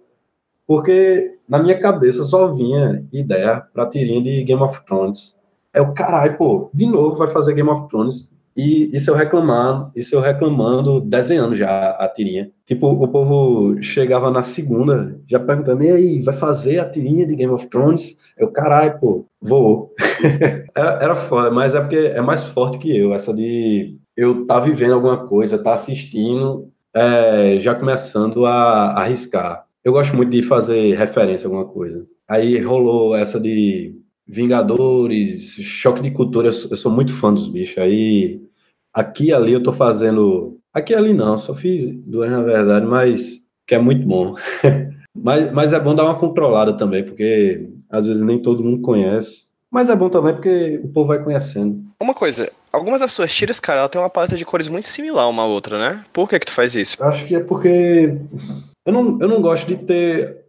[0.67, 5.39] Porque na minha cabeça só vinha ideia pra tirinha de Game of Thrones.
[5.73, 8.33] É o caralho, pô, de novo vai fazer Game of Thrones.
[8.61, 12.51] E isso eu reclamando, isso eu reclamando, desenhando já a tirinha.
[12.67, 17.35] Tipo, o povo chegava na segunda, já perguntando, e aí, vai fazer a tirinha de
[17.35, 18.19] Game of Thrones?
[18.37, 19.95] Eu, caralho, pô, vou.
[20.77, 24.61] era, era foda, mas é porque é mais forte que eu, essa de eu tá
[24.61, 29.65] vivendo alguma coisa, tá assistindo, é, já começando a, a arriscar.
[29.83, 32.07] Eu gosto muito de fazer referência a alguma coisa.
[32.29, 37.79] Aí rolou essa de Vingadores, Choque de Cultura, eu sou muito fã dos bichos.
[37.79, 38.50] Aí,
[38.93, 40.59] aqui e ali eu tô fazendo.
[40.73, 44.35] Aqui e ali não, só fiz duas na verdade, mas que é muito bom.
[45.15, 49.47] mas, mas é bom dar uma controlada também, porque às vezes nem todo mundo conhece.
[49.71, 51.81] Mas é bom também porque o povo vai conhecendo.
[52.01, 55.29] Uma coisa, algumas das suas tiras, cara, ela tem uma paleta de cores muito similar
[55.29, 56.05] uma à outra, né?
[56.13, 57.03] Por que que tu faz isso?
[57.03, 58.17] Acho que é porque
[58.87, 60.45] eu não, eu não gosto de ter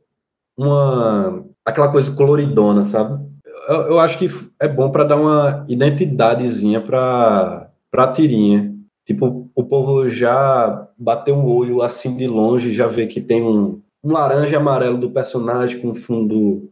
[0.57, 3.23] uma aquela coisa coloridona, sabe?
[3.67, 4.27] Eu, eu acho que
[4.59, 8.73] é bom para dar uma identidadezinha para para tirinha.
[9.05, 13.81] Tipo, o povo já bateu o olho assim de longe, já vê que tem um,
[14.03, 16.71] um laranja amarelo do personagem com fundo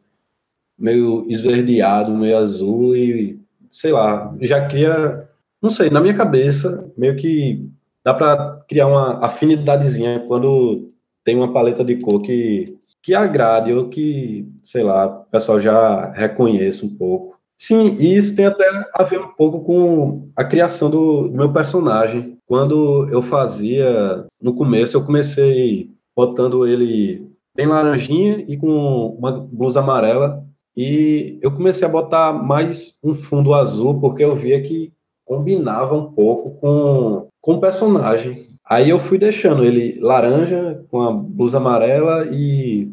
[0.78, 3.38] meio esverdeado, meio azul e
[3.72, 5.28] sei lá, já cria,
[5.62, 7.70] não sei, na minha cabeça, meio que
[8.04, 10.92] dá para criar uma afinidadezinha quando
[11.24, 16.12] tem uma paleta de cor que, que agrade ou que, sei lá, o pessoal já
[16.14, 17.39] reconheça um pouco.
[17.60, 21.52] Sim, e isso tem até a ver um pouco com a criação do, do meu
[21.52, 22.38] personagem.
[22.48, 29.82] Quando eu fazia, no começo, eu comecei botando ele bem laranjinha e com uma blusa
[29.82, 30.44] amarela
[30.76, 34.94] e eu comecei a botar mais um fundo azul, porque eu via que
[35.26, 38.48] combinava um pouco com, com o personagem.
[38.66, 42.90] Aí eu fui deixando ele laranja, com a blusa amarela e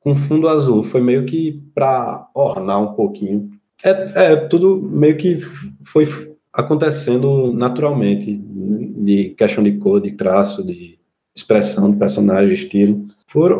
[0.00, 0.82] com fundo azul.
[0.82, 3.50] Foi meio que para ornar um pouquinho.
[3.82, 3.90] É,
[4.32, 5.36] é, tudo meio que
[5.84, 10.98] foi acontecendo naturalmente, de questão de cor, de traço, de
[11.34, 13.06] expressão do personagem, estilo.
[13.26, 13.50] Foi,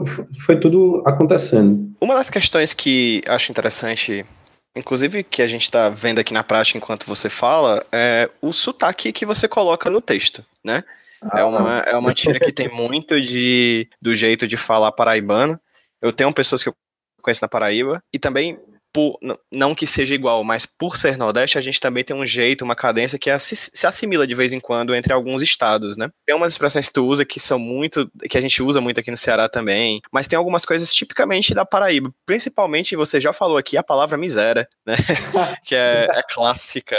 [0.40, 1.92] foi tudo acontecendo.
[2.00, 4.26] Uma das questões que acho interessante,
[4.74, 9.12] inclusive que a gente está vendo aqui na prática enquanto você fala, é o sotaque
[9.12, 10.82] que você coloca no texto, né?
[11.20, 15.58] Ah, é, uma, é uma tira que tem muito de, do jeito de falar paraibano.
[16.00, 16.74] Eu tenho pessoas que eu
[17.20, 18.58] conheço na Paraíba e também
[18.98, 19.16] por,
[19.52, 22.74] não que seja igual, mas por ser Nordeste, a gente também tem um jeito, uma
[22.74, 26.10] cadência que se, assimila de vez em quando entre alguns estados, né?
[26.26, 29.08] Tem umas expressões que tu usa que são muito, que a gente usa muito aqui
[29.08, 33.76] no Ceará também, mas tem algumas coisas tipicamente da Paraíba, principalmente, você já falou aqui,
[33.76, 34.96] a palavra miséria, né?
[35.64, 36.96] que é, é, clássica,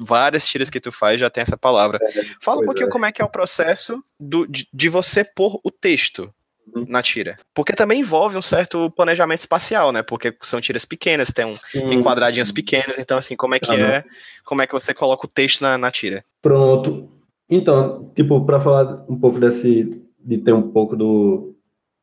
[0.00, 2.00] várias tiras que tu faz já tem essa palavra.
[2.02, 2.90] É, Fala um pouquinho é.
[2.90, 6.28] como é que é o processo do, de, de você pôr o texto.
[6.74, 7.38] Na tira.
[7.54, 10.02] Porque também envolve um certo planejamento espacial, né?
[10.02, 12.54] Porque são tiras pequenas, tem, um, sim, tem quadradinhos sim.
[12.54, 14.04] pequenos, então assim, como é que é,
[14.44, 16.24] como é que você coloca o texto na, na tira?
[16.42, 17.08] Pronto.
[17.48, 21.54] Então, tipo, para falar um pouco desse, de ter um pouco do,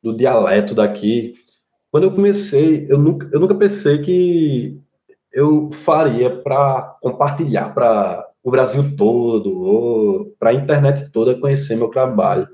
[0.02, 1.34] do dialeto daqui,
[1.92, 4.80] quando eu comecei, eu nunca, eu nunca pensei que
[5.32, 11.88] eu faria para compartilhar para o Brasil todo, ou para a internet toda conhecer meu
[11.90, 12.48] trabalho.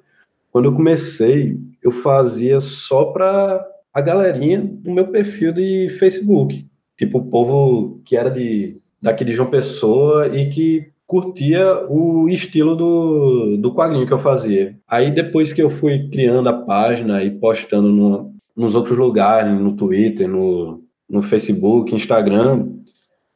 [0.59, 6.67] Quando eu comecei, eu fazia só para a galerinha do meu perfil de Facebook.
[6.97, 12.75] Tipo, o povo que era de daqui de João Pessoa e que curtia o estilo
[12.75, 14.75] do, do quadrinho que eu fazia.
[14.85, 19.77] Aí depois que eu fui criando a página e postando no, nos outros lugares, no
[19.77, 22.67] Twitter, no, no Facebook, Instagram,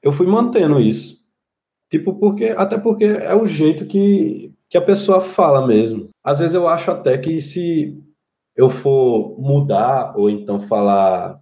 [0.01, 1.19] eu fui mantendo isso.
[1.89, 6.11] Tipo, porque até porque é o jeito que, que a pessoa fala mesmo.
[6.23, 8.01] Às vezes eu acho até que se
[8.55, 11.41] eu for mudar ou então falar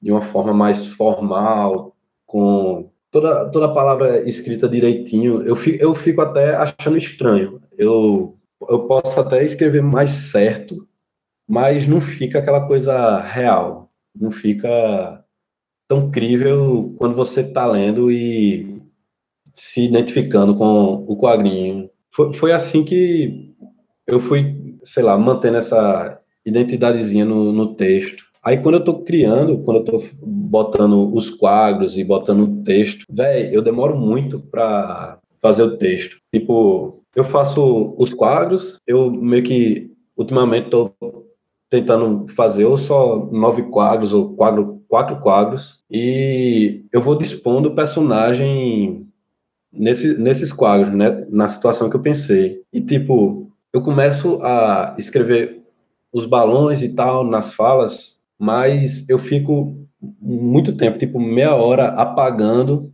[0.00, 5.94] de uma forma mais formal, com toda, toda a palavra escrita direitinho, eu fico, eu
[5.94, 7.60] fico até achando estranho.
[7.76, 8.38] Eu,
[8.68, 10.86] eu posso até escrever mais certo,
[11.48, 13.90] mas não fica aquela coisa real.
[14.14, 15.24] Não fica
[15.88, 18.82] tão crível quando você está lendo e
[19.52, 23.54] se identificando com o quadrinho foi, foi assim que
[24.06, 28.24] eu fui, sei lá, mantendo essa identidadezinha no, no texto.
[28.42, 33.04] Aí quando eu tô criando, quando eu tô botando os quadros e botando o texto,
[33.10, 36.18] velho, eu demoro muito para fazer o texto.
[36.32, 40.92] Tipo, eu faço os quadros, eu meio que ultimamente tô
[41.68, 47.74] tentando fazer ou só nove quadros ou quadro, quatro quadros e eu vou dispondo o
[47.74, 49.06] personagem
[49.72, 52.62] nesse, nesses quadros, né, na situação que eu pensei.
[52.72, 55.62] E, tipo, eu começo a escrever
[56.10, 59.86] os balões e tal nas falas, mas eu fico
[60.18, 62.90] muito tempo, tipo, meia hora apagando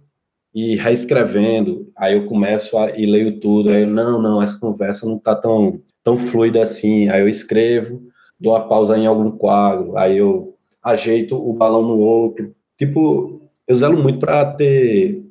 [0.53, 1.89] e reescrevendo.
[1.97, 3.71] Aí eu começo a, e leio tudo.
[3.71, 7.09] Aí, eu, não, não, essa conversa não tá tão, tão fluida assim.
[7.09, 8.03] Aí eu escrevo,
[8.41, 12.53] dou uma pausa em algum quadro, aí eu ajeito o balão no outro.
[12.77, 15.25] Tipo, eu zelo muito para ter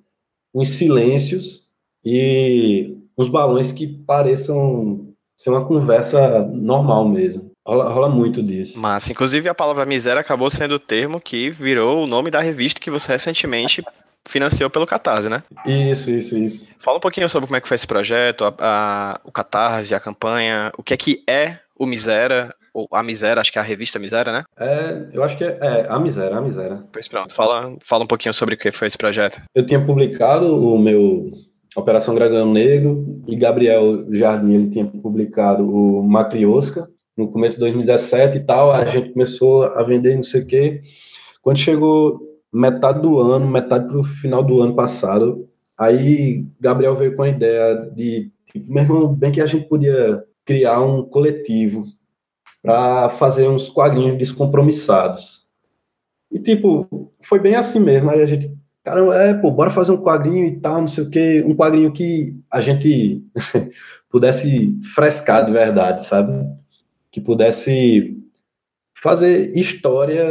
[0.53, 1.67] uns silêncios
[2.05, 5.10] e uns balões que pareçam
[5.41, 7.49] ser uma conversa normal mesmo.
[7.65, 8.77] Rola, rola, muito disso.
[8.77, 12.79] Mas, inclusive, a palavra miséria acabou sendo o termo que virou o nome da revista
[12.79, 13.83] que você recentemente
[14.27, 15.41] financiou pelo Catarse, né?
[15.65, 16.67] Isso, isso, isso.
[16.79, 19.99] Fala um pouquinho sobre como é que foi esse projeto, a, a, o Catarse, a
[19.99, 23.65] campanha, o que é que é o Miséria, ou a Miséria, acho que é a
[23.65, 24.43] revista Miséria, né?
[24.59, 26.83] É, eu acho que é, é a Miséria, a Miséria.
[26.91, 29.41] Pois pronto, fala, fala um pouquinho sobre o que foi esse projeto.
[29.55, 31.31] Eu tinha publicado o meu
[31.75, 38.37] Operação Dragão Negro e Gabriel Jardim, ele tinha publicado o Matriosca no começo de 2017
[38.37, 40.81] e tal, a gente começou a vender não sei o quê.
[41.41, 42.19] Quando chegou
[42.51, 47.29] metade do ano, metade para o final do ano passado, aí Gabriel veio com a
[47.29, 51.85] ideia de, tipo, meu irmão, bem que a gente podia criar um coletivo
[52.61, 55.49] para fazer uns quadrinhos descompromissados.
[56.31, 58.09] E, tipo, foi bem assim mesmo.
[58.09, 58.53] Aí a gente,
[58.83, 61.43] caramba, é, pô, bora fazer um quadrinho e tal, não sei o quê.
[61.45, 63.23] Um quadrinho que a gente
[64.09, 66.33] pudesse frescar de verdade, sabe?
[67.11, 68.17] Que pudesse
[68.93, 70.23] fazer história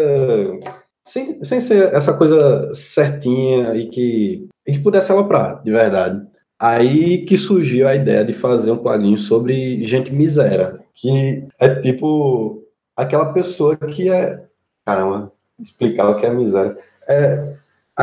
[1.04, 6.24] sem, sem ser essa coisa certinha e que, e que pudesse aloprar, de verdade.
[6.58, 12.62] Aí que surgiu a ideia de fazer um quadrinho sobre gente miséria, que é tipo
[12.96, 14.44] aquela pessoa que é.
[14.84, 16.76] Caramba, explicar o que é miséria.
[17.08, 17.54] É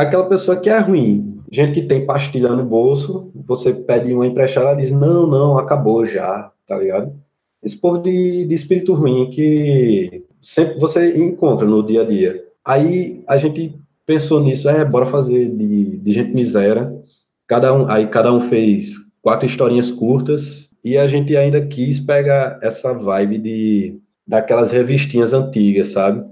[0.02, 1.40] aquela pessoa que é ruim.
[1.50, 6.04] Gente que tem pastilha no bolso, você pede uma emprestada, ela diz: não, não, acabou
[6.04, 7.12] já, tá ligado?
[7.62, 12.44] Esse povo de, de espírito ruim que sempre você encontra no dia a dia.
[12.64, 16.98] Aí a gente pensou nisso, é, bora fazer de, de gente miséria
[17.48, 22.60] Cada um, aí cada um fez quatro historinhas curtas e a gente ainda quis pegar
[22.62, 26.22] essa vibe de daquelas revistinhas antigas, sabe?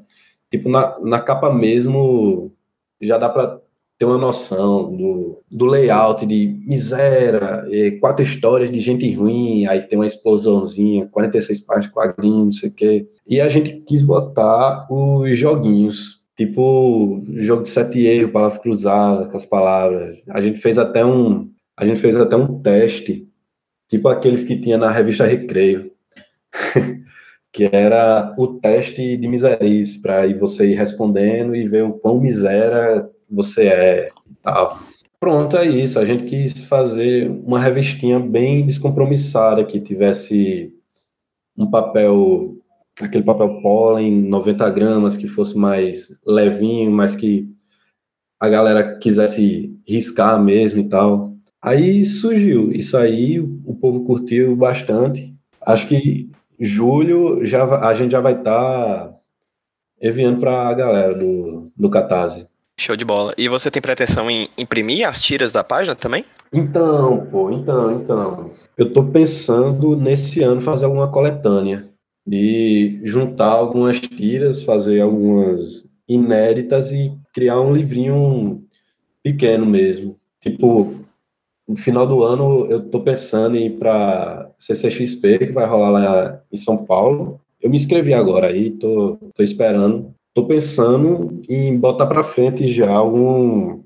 [0.51, 2.53] Tipo, na, na capa mesmo
[3.01, 3.59] já dá para
[3.99, 7.64] ter uma noção do, do layout de miséria,
[8.01, 12.68] quatro histórias de gente ruim, aí tem uma explosãozinha, 46 páginas de quadrinhos, não sei
[12.68, 13.09] o quê.
[13.26, 19.36] E a gente quis botar os joguinhos Tipo, jogo de sete erros, palavra cruzada com
[19.38, 20.22] as palavras.
[20.28, 23.26] A gente fez até um, a gente fez até um teste,
[23.88, 25.90] tipo aqueles que tinha na revista Recreio,
[27.51, 33.09] que era o teste de miserice, para você ir respondendo e ver o quão miséria
[33.31, 34.81] você é e tal.
[35.18, 35.99] Pronto, é isso.
[35.99, 40.72] A gente quis fazer uma revistinha bem descompromissada, que tivesse
[41.57, 42.57] um papel
[43.01, 47.49] aquele papel pólen, 90 gramas, que fosse mais levinho, mas que
[48.41, 51.35] a galera quisesse riscar mesmo e tal.
[51.61, 55.35] Aí surgiu, isso aí o povo curtiu bastante.
[55.61, 59.14] Acho que julho já a gente já vai estar tá
[60.01, 62.49] enviando para a galera do, do Catarse.
[62.79, 63.33] Show de bola.
[63.39, 66.24] E você tem pretensão em imprimir as tiras da página também?
[66.53, 68.51] Então, pô, então, então.
[68.77, 71.89] Eu tô pensando nesse ano fazer alguma coletânea
[72.27, 78.62] de juntar algumas tiras, fazer algumas inéditas e criar um livrinho
[79.22, 80.18] pequeno mesmo.
[80.43, 80.95] Tipo,
[81.66, 86.43] no final do ano eu tô pensando em ir para CCXP, que vai rolar lá
[86.53, 87.41] em São Paulo.
[87.61, 90.14] Eu me inscrevi agora aí, tô, tô esperando.
[90.37, 93.82] Tô pensando em botar para frente já algum,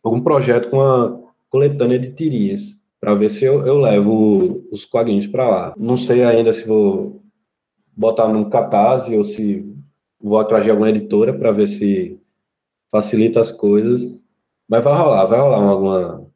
[0.00, 1.18] algum projeto com a
[1.50, 5.74] coletânea de tirinhas, para ver se eu, eu levo os quadrinhos para lá.
[5.76, 7.20] Não sei ainda se vou
[7.96, 9.66] botar no Catarse ou se
[10.20, 12.16] vou atrás de alguma editora para ver se
[12.92, 14.20] facilita as coisas.
[14.68, 16.30] Mas vai rolar, vai rolar alguma,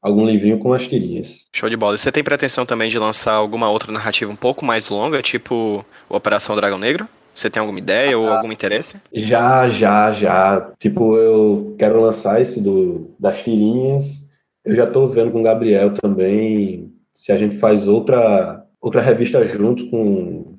[0.00, 1.48] algum livrinho com as tirinhas.
[1.52, 1.96] Show de bola.
[1.96, 5.84] E você tem pretensão também de lançar alguma outra narrativa um pouco mais longa, tipo
[6.08, 7.08] Operação Dragão Negro?
[7.38, 9.00] Você tem alguma ideia ah, ou algum interesse?
[9.12, 10.72] Já, já, já.
[10.80, 14.28] Tipo, eu quero lançar esse do, das tirinhas.
[14.64, 19.44] Eu já estou vendo com o Gabriel também se a gente faz outra, outra revista
[19.44, 20.58] junto com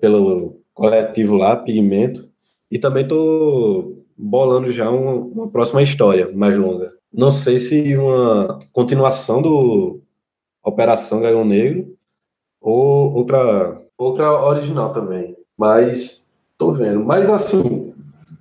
[0.00, 2.28] pelo coletivo lá, Pigmento,
[2.70, 6.92] e também estou bolando já uma, uma próxima história mais longa.
[7.12, 10.00] Não sei se uma continuação do
[10.64, 11.94] Operação Dragão Negro
[12.60, 15.29] ou outra, outra original também.
[15.60, 17.04] Mas tô vendo.
[17.04, 17.92] Mas assim,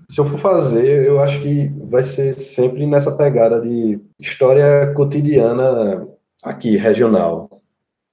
[0.07, 6.07] se eu for fazer, eu acho que vai ser sempre nessa pegada de história cotidiana
[6.41, 7.61] aqui, regional.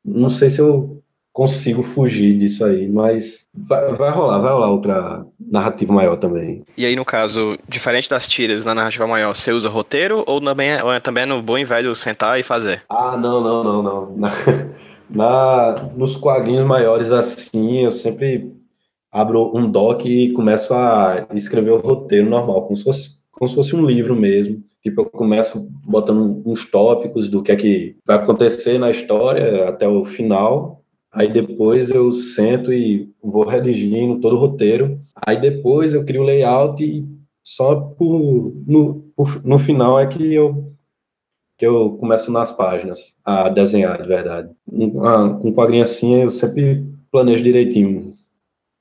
[0.04, 1.00] Não sei se eu
[1.32, 6.64] consigo fugir disso aí, mas vai, vai, rolar, vai rolar outra narrativa maior também.
[6.76, 10.70] E aí, no caso, diferente das tiras na narrativa maior, você usa roteiro ou também
[10.70, 12.82] é, ou é também é no bom e velho sentar e fazer?
[12.88, 14.16] Ah, não, não, não, não.
[14.16, 14.30] Na,
[15.08, 18.56] na, nos quadrinhos maiores assim, eu sempre
[19.16, 23.54] abro um doc e começo a escrever o roteiro normal, como se fosse, como se
[23.54, 24.62] fosse um livro mesmo.
[24.82, 29.88] Tipo, eu começo botando uns tópicos do que é que vai acontecer na história até
[29.88, 30.84] o final,
[31.16, 35.00] Aí depois eu sento e vou redigindo todo o roteiro.
[35.26, 37.08] Aí depois eu crio o layout e
[37.42, 40.72] só por, no, por, no final é que eu
[41.58, 44.50] que eu começo nas páginas a desenhar de verdade.
[44.68, 48.12] Com um quadrinho assim eu sempre planejo direitinho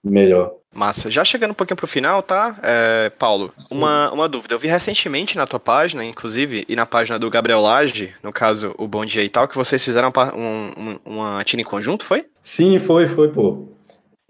[0.09, 0.53] melhor.
[0.75, 1.09] Massa.
[1.09, 2.57] Já chegando um pouquinho pro final, tá?
[2.61, 4.53] É, Paulo, uma, uma dúvida.
[4.53, 8.75] Eu vi recentemente na tua página, inclusive, e na página do Gabriel Lage, no caso,
[8.77, 10.41] o Bom Dia e tal, que vocês fizeram um,
[10.77, 12.25] um, uma tira em conjunto, foi?
[12.43, 13.69] Sim, foi, foi, pô.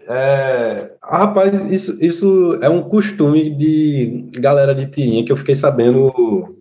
[0.08, 6.56] É, rapaz, isso, isso é um costume de galera de tirinha que eu fiquei sabendo,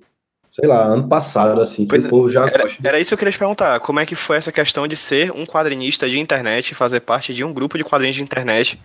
[0.49, 3.18] sei lá, ano passado, assim, pois que o povo já era, era isso que eu
[3.20, 3.80] queria te perguntar.
[3.82, 7.43] Como é que foi essa questão de ser um quadrinista de internet fazer parte de
[7.43, 8.80] um grupo de quadrinhos de internet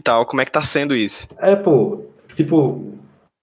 [0.00, 0.26] e tal.
[0.26, 1.28] Como é que tá sendo isso?
[1.38, 2.92] É, pô, tipo,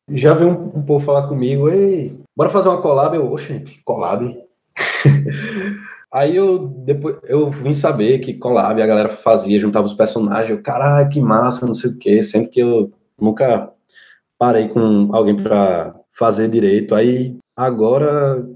[0.10, 3.16] já veio um, um povo falar comigo, ei, bora fazer uma collab?
[3.16, 4.38] Eu, oxe, collab?
[6.12, 10.62] Aí eu depois eu vim saber que collab a galera fazia, juntava os personagens, eu,
[10.62, 13.72] caralho, que massa, não sei o quê, sempre que eu nunca
[14.38, 16.96] parei com alguém para fazer direito.
[16.96, 18.48] Aí agora,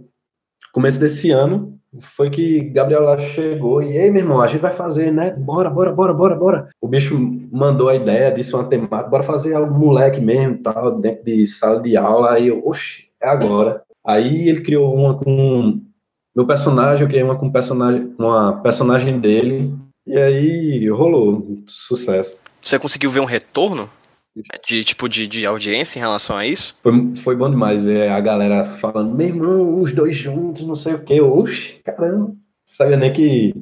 [0.73, 4.71] começo desse ano, foi que Gabriel lá chegou e, ei, meu irmão, a gente vai
[4.71, 5.31] fazer, né?
[5.31, 6.69] Bora, bora, bora, bora, bora.
[6.79, 7.19] O bicho
[7.51, 11.81] mandou a ideia, disse uma temática, bora fazer algo moleque mesmo, tal, dentro de sala
[11.81, 12.33] de aula.
[12.33, 13.83] Aí eu, oxe, é agora.
[14.05, 15.81] Aí ele criou uma com
[16.35, 19.75] meu personagem, eu criei uma com personagem, uma personagem dele,
[20.07, 22.37] e aí rolou, sucesso.
[22.61, 23.89] Você conseguiu ver um retorno
[24.65, 26.77] de tipo de, de audiência em relação a isso?
[26.81, 30.93] Foi, foi bom demais ver a galera falando, meu irmão, os dois juntos, não sei
[30.93, 31.19] o quê.
[31.19, 33.53] Oxe, caramba, sabia nem que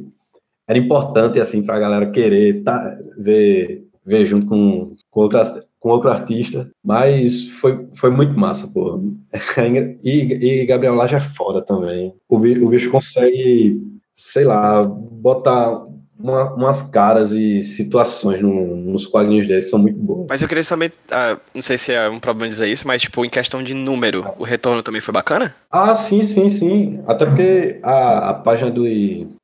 [0.67, 6.11] era importante assim pra galera querer tá, ver, ver junto com, com, outra, com outro
[6.11, 6.69] artista.
[6.83, 9.01] Mas foi, foi muito massa, pô.
[10.03, 12.13] E, e Gabriel Laje é foda também.
[12.27, 13.81] O, o bicho consegue,
[14.13, 15.88] sei lá, botar
[16.19, 20.27] uma, umas caras e situações no, nos quadrinhos que são muito boas.
[20.29, 23.23] Mas eu queria saber, ah, não sei se é um problema dizer isso, mas tipo,
[23.23, 25.55] em questão de número, o retorno também foi bacana?
[25.71, 27.01] Ah, sim, sim, sim.
[27.07, 28.83] Até porque a, a página do,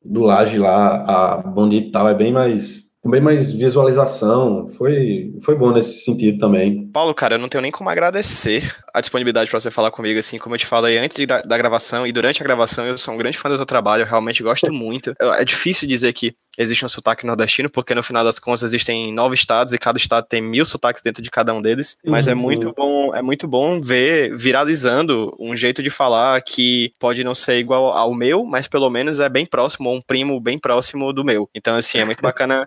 [0.04, 4.68] do Laje lá, a Bandit e tal, é bem mais com bem mais visualização.
[4.68, 6.85] Foi, foi bom nesse sentido também.
[6.96, 10.40] Paulo, cara, eu não tenho nem como agradecer a disponibilidade para você falar comigo, assim,
[10.40, 13.18] como eu te falei antes da, da, gravação e durante a gravação, eu sou um
[13.18, 15.14] grande fã do seu trabalho, eu realmente gosto muito.
[15.20, 19.36] É difícil dizer que existe um sotaque nordestino, porque no final das contas existem nove
[19.36, 21.98] estados e cada estado tem mil sotaques dentro de cada um deles.
[22.06, 22.40] Mas é uhum.
[22.40, 27.36] é muito bom, é muito bom ver viralizando um jeito de falar que pode não
[27.36, 31.12] ser igual ao meu, mas pelo menos é bem próximo, ou um primo bem próximo
[31.12, 31.50] do meu.
[31.54, 32.66] Então, assim, é muito bacana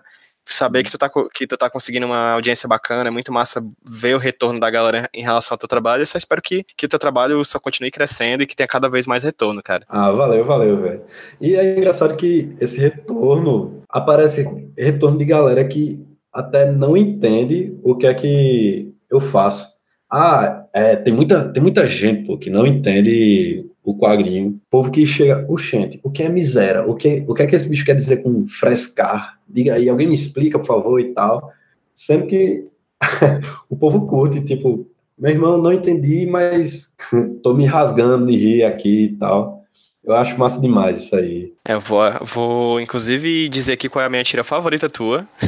[0.53, 4.15] saber que tu, tá, que tu tá conseguindo uma audiência bacana, é muito massa ver
[4.15, 6.01] o retorno da galera em relação ao teu trabalho.
[6.01, 8.89] Eu só espero que, que o teu trabalho só continue crescendo e que tenha cada
[8.89, 9.85] vez mais retorno, cara.
[9.87, 11.01] Ah, valeu, valeu, velho.
[11.39, 14.45] E é engraçado que esse retorno aparece
[14.77, 19.67] retorno de galera que até não entende o que é que eu faço.
[20.11, 24.59] Ah, é, tem muita, tem muita gente pô, que não entende o quadrinho.
[24.69, 26.83] Povo que chega, oxente, o que é miséria?
[26.83, 29.39] O que, o que é que esse bicho quer dizer com frescar?
[29.47, 31.51] Diga aí, alguém me explica, por favor, e tal.
[31.93, 32.65] Sempre que
[33.69, 34.87] o povo curte, tipo,
[35.17, 36.93] meu irmão, não entendi, mas
[37.43, 39.59] tô me rasgando de rir aqui e tal.
[40.03, 41.53] Eu acho massa demais isso aí.
[41.67, 45.27] É, eu vou, vou inclusive dizer aqui qual é a minha tira favorita tua,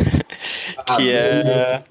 [0.97, 1.83] que ah, é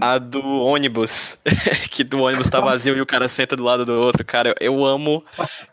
[0.00, 1.38] a do ônibus,
[1.90, 4.24] que do ônibus tá vazio e o cara senta do lado do outro.
[4.24, 5.24] Cara, eu amo.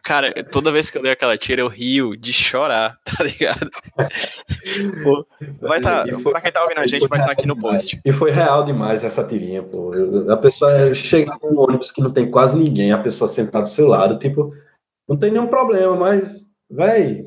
[0.04, 3.70] Cara, toda vez que eu leio aquela tira, eu rio de chorar, tá ligado?
[5.04, 5.26] pô,
[5.62, 8.00] vai tá, foi, pra quem tá ouvindo a gente, vai estar tá aqui no post.
[8.04, 9.92] E foi real demais essa tirinha, pô.
[10.30, 13.88] A pessoa chega num ônibus que não tem quase ninguém, a pessoa sentar do seu
[13.88, 14.54] lado, tipo,
[15.08, 17.26] não tem nenhum problema, mas, véi,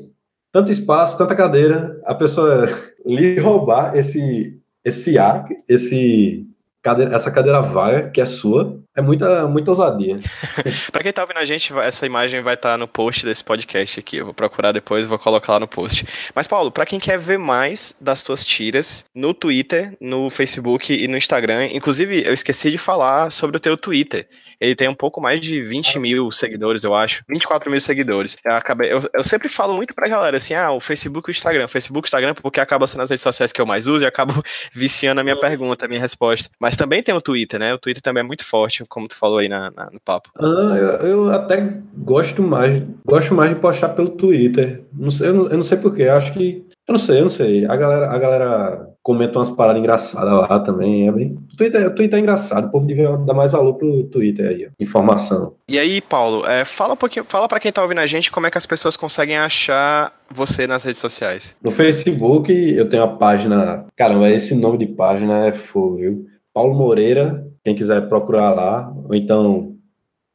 [0.51, 2.67] tanto espaço, tanta cadeira, a pessoa
[3.05, 6.48] lhe roubar esse esse ar, esse
[6.81, 10.19] cadeira, essa cadeira vaga, que é sua, é muita, muita ousadia.
[10.91, 13.99] pra quem tá ouvindo a gente, essa imagem vai estar tá no post desse podcast
[13.99, 14.17] aqui.
[14.17, 16.05] Eu vou procurar depois e vou colocar lá no post.
[16.35, 21.07] Mas, Paulo, pra quem quer ver mais das suas tiras no Twitter, no Facebook e
[21.07, 24.27] no Instagram, inclusive eu esqueci de falar sobre o teu Twitter.
[24.59, 27.23] Ele tem um pouco mais de 20 mil seguidores, eu acho.
[27.29, 28.35] 24 mil seguidores.
[28.43, 31.33] Eu, acabei, eu, eu sempre falo muito pra galera assim: ah, o Facebook e o
[31.33, 31.67] Instagram.
[31.67, 34.07] Facebook e o Instagram, porque acaba sendo as redes sociais que eu mais uso e
[34.07, 34.33] acabo
[34.73, 36.49] viciando a minha pergunta, a minha resposta.
[36.59, 37.73] Mas também tem o Twitter, né?
[37.73, 40.29] O Twitter também é muito forte, como tu falou aí na, na no papo.
[40.37, 44.83] Ah, eu, eu, até gosto mais, gosto mais de postar pelo Twitter.
[44.91, 46.65] Não sei, eu, não, eu não sei porquê, acho que.
[46.87, 47.65] Eu não sei, eu não sei.
[47.67, 51.07] A galera, a galera comenta umas paradas engraçadas lá também.
[51.07, 51.37] É bem...
[51.53, 54.65] o, Twitter, o Twitter é engraçado, o povo devia dar mais valor pro Twitter aí,
[54.65, 54.69] ó.
[54.79, 55.53] informação.
[55.67, 58.47] E aí, Paulo, é, fala um pouquinho, fala para quem tá ouvindo a gente como
[58.47, 61.55] é que as pessoas conseguem achar você nas redes sociais.
[61.61, 63.85] No Facebook eu tenho a página.
[63.95, 66.25] Caramba, esse nome de página é fogo, viu?
[66.53, 69.75] Paulo Moreira, quem quiser procurar lá, ou então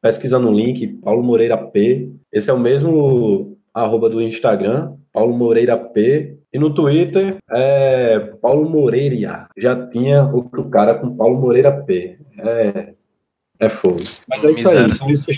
[0.01, 2.11] pesquisa no link, Paulo Moreira P.
[2.31, 6.37] Esse é o mesmo arroba do Instagram, Paulo Moreira P.
[6.53, 9.47] E no Twitter é Paulo Moreira.
[9.57, 12.17] Já tinha outro cara com Paulo Moreira P.
[12.37, 12.93] É,
[13.59, 14.01] é fogo.
[14.29, 14.91] Mas é isso aí.
[14.91, 15.37] São esses...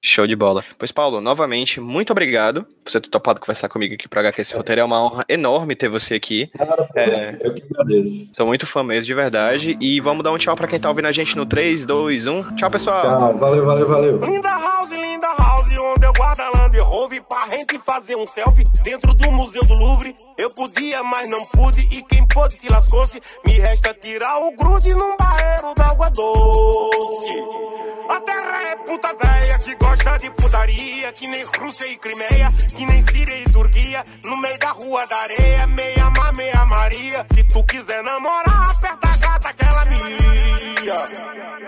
[0.08, 0.64] Show de bola.
[0.78, 4.56] Pois, Paulo, novamente, muito obrigado por você ter topado conversar comigo aqui para HQ esse
[4.56, 4.82] roteiro.
[4.82, 6.48] É uma honra enorme ter você aqui.
[6.94, 8.36] É, eu que agradeço.
[8.36, 9.76] Sou muito fã mesmo, de verdade.
[9.82, 12.56] E vamos dar um tchau para quem tá ouvindo a gente no 3, 2, 1.
[12.56, 13.02] Tchau, pessoal.
[13.02, 14.20] Tchau, valeu, valeu, valeu.
[14.20, 18.64] Linda House, linda House, onde eu guardo a Land Rover pra gente fazer um selfie
[18.84, 20.16] dentro do Museu do Louvre.
[20.38, 23.20] Eu podia, mas não pude, e quem pôde se lascou-se.
[23.44, 27.65] Me resta tirar o grude num barreiro d'água doce.
[28.08, 32.86] A terra é puta velha que gosta de putaria, que nem Rússia e Crimeia, que
[32.86, 37.26] nem Síria e Turquia, no meio da rua da areia, meia mar, meia Maria.
[37.32, 41.04] Se tu quiser namorar, aperta a gata que ela mia.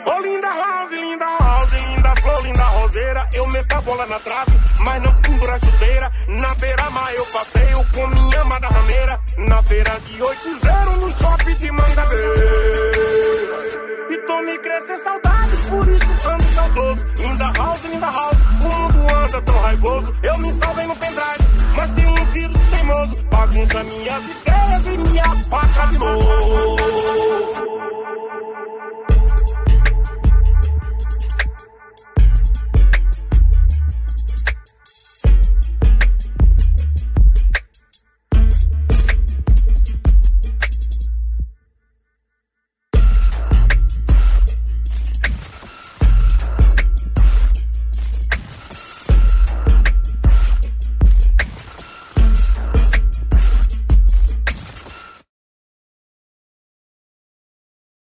[0.06, 3.30] Ô linda house, linda house, linda flor, linda roseira.
[3.34, 6.12] Eu meto a bola na trave, mas não pendura a chuteira.
[6.28, 9.20] Na beira-mar eu passeio com minha amada rameira.
[9.38, 12.98] Na feira de 8-0 no shopping de Mangabeira.
[14.10, 17.05] E tô me crescendo saudade, por isso ando saudoso.
[17.18, 20.15] Linda house, linda house, o mundo anda tão raivoso.
[20.24, 21.43] Eu me salvei no pendrive,
[21.76, 23.24] mas tem um vírus teimoso.
[23.26, 26.78] Bagunça minhas ideias e me apaga de novo.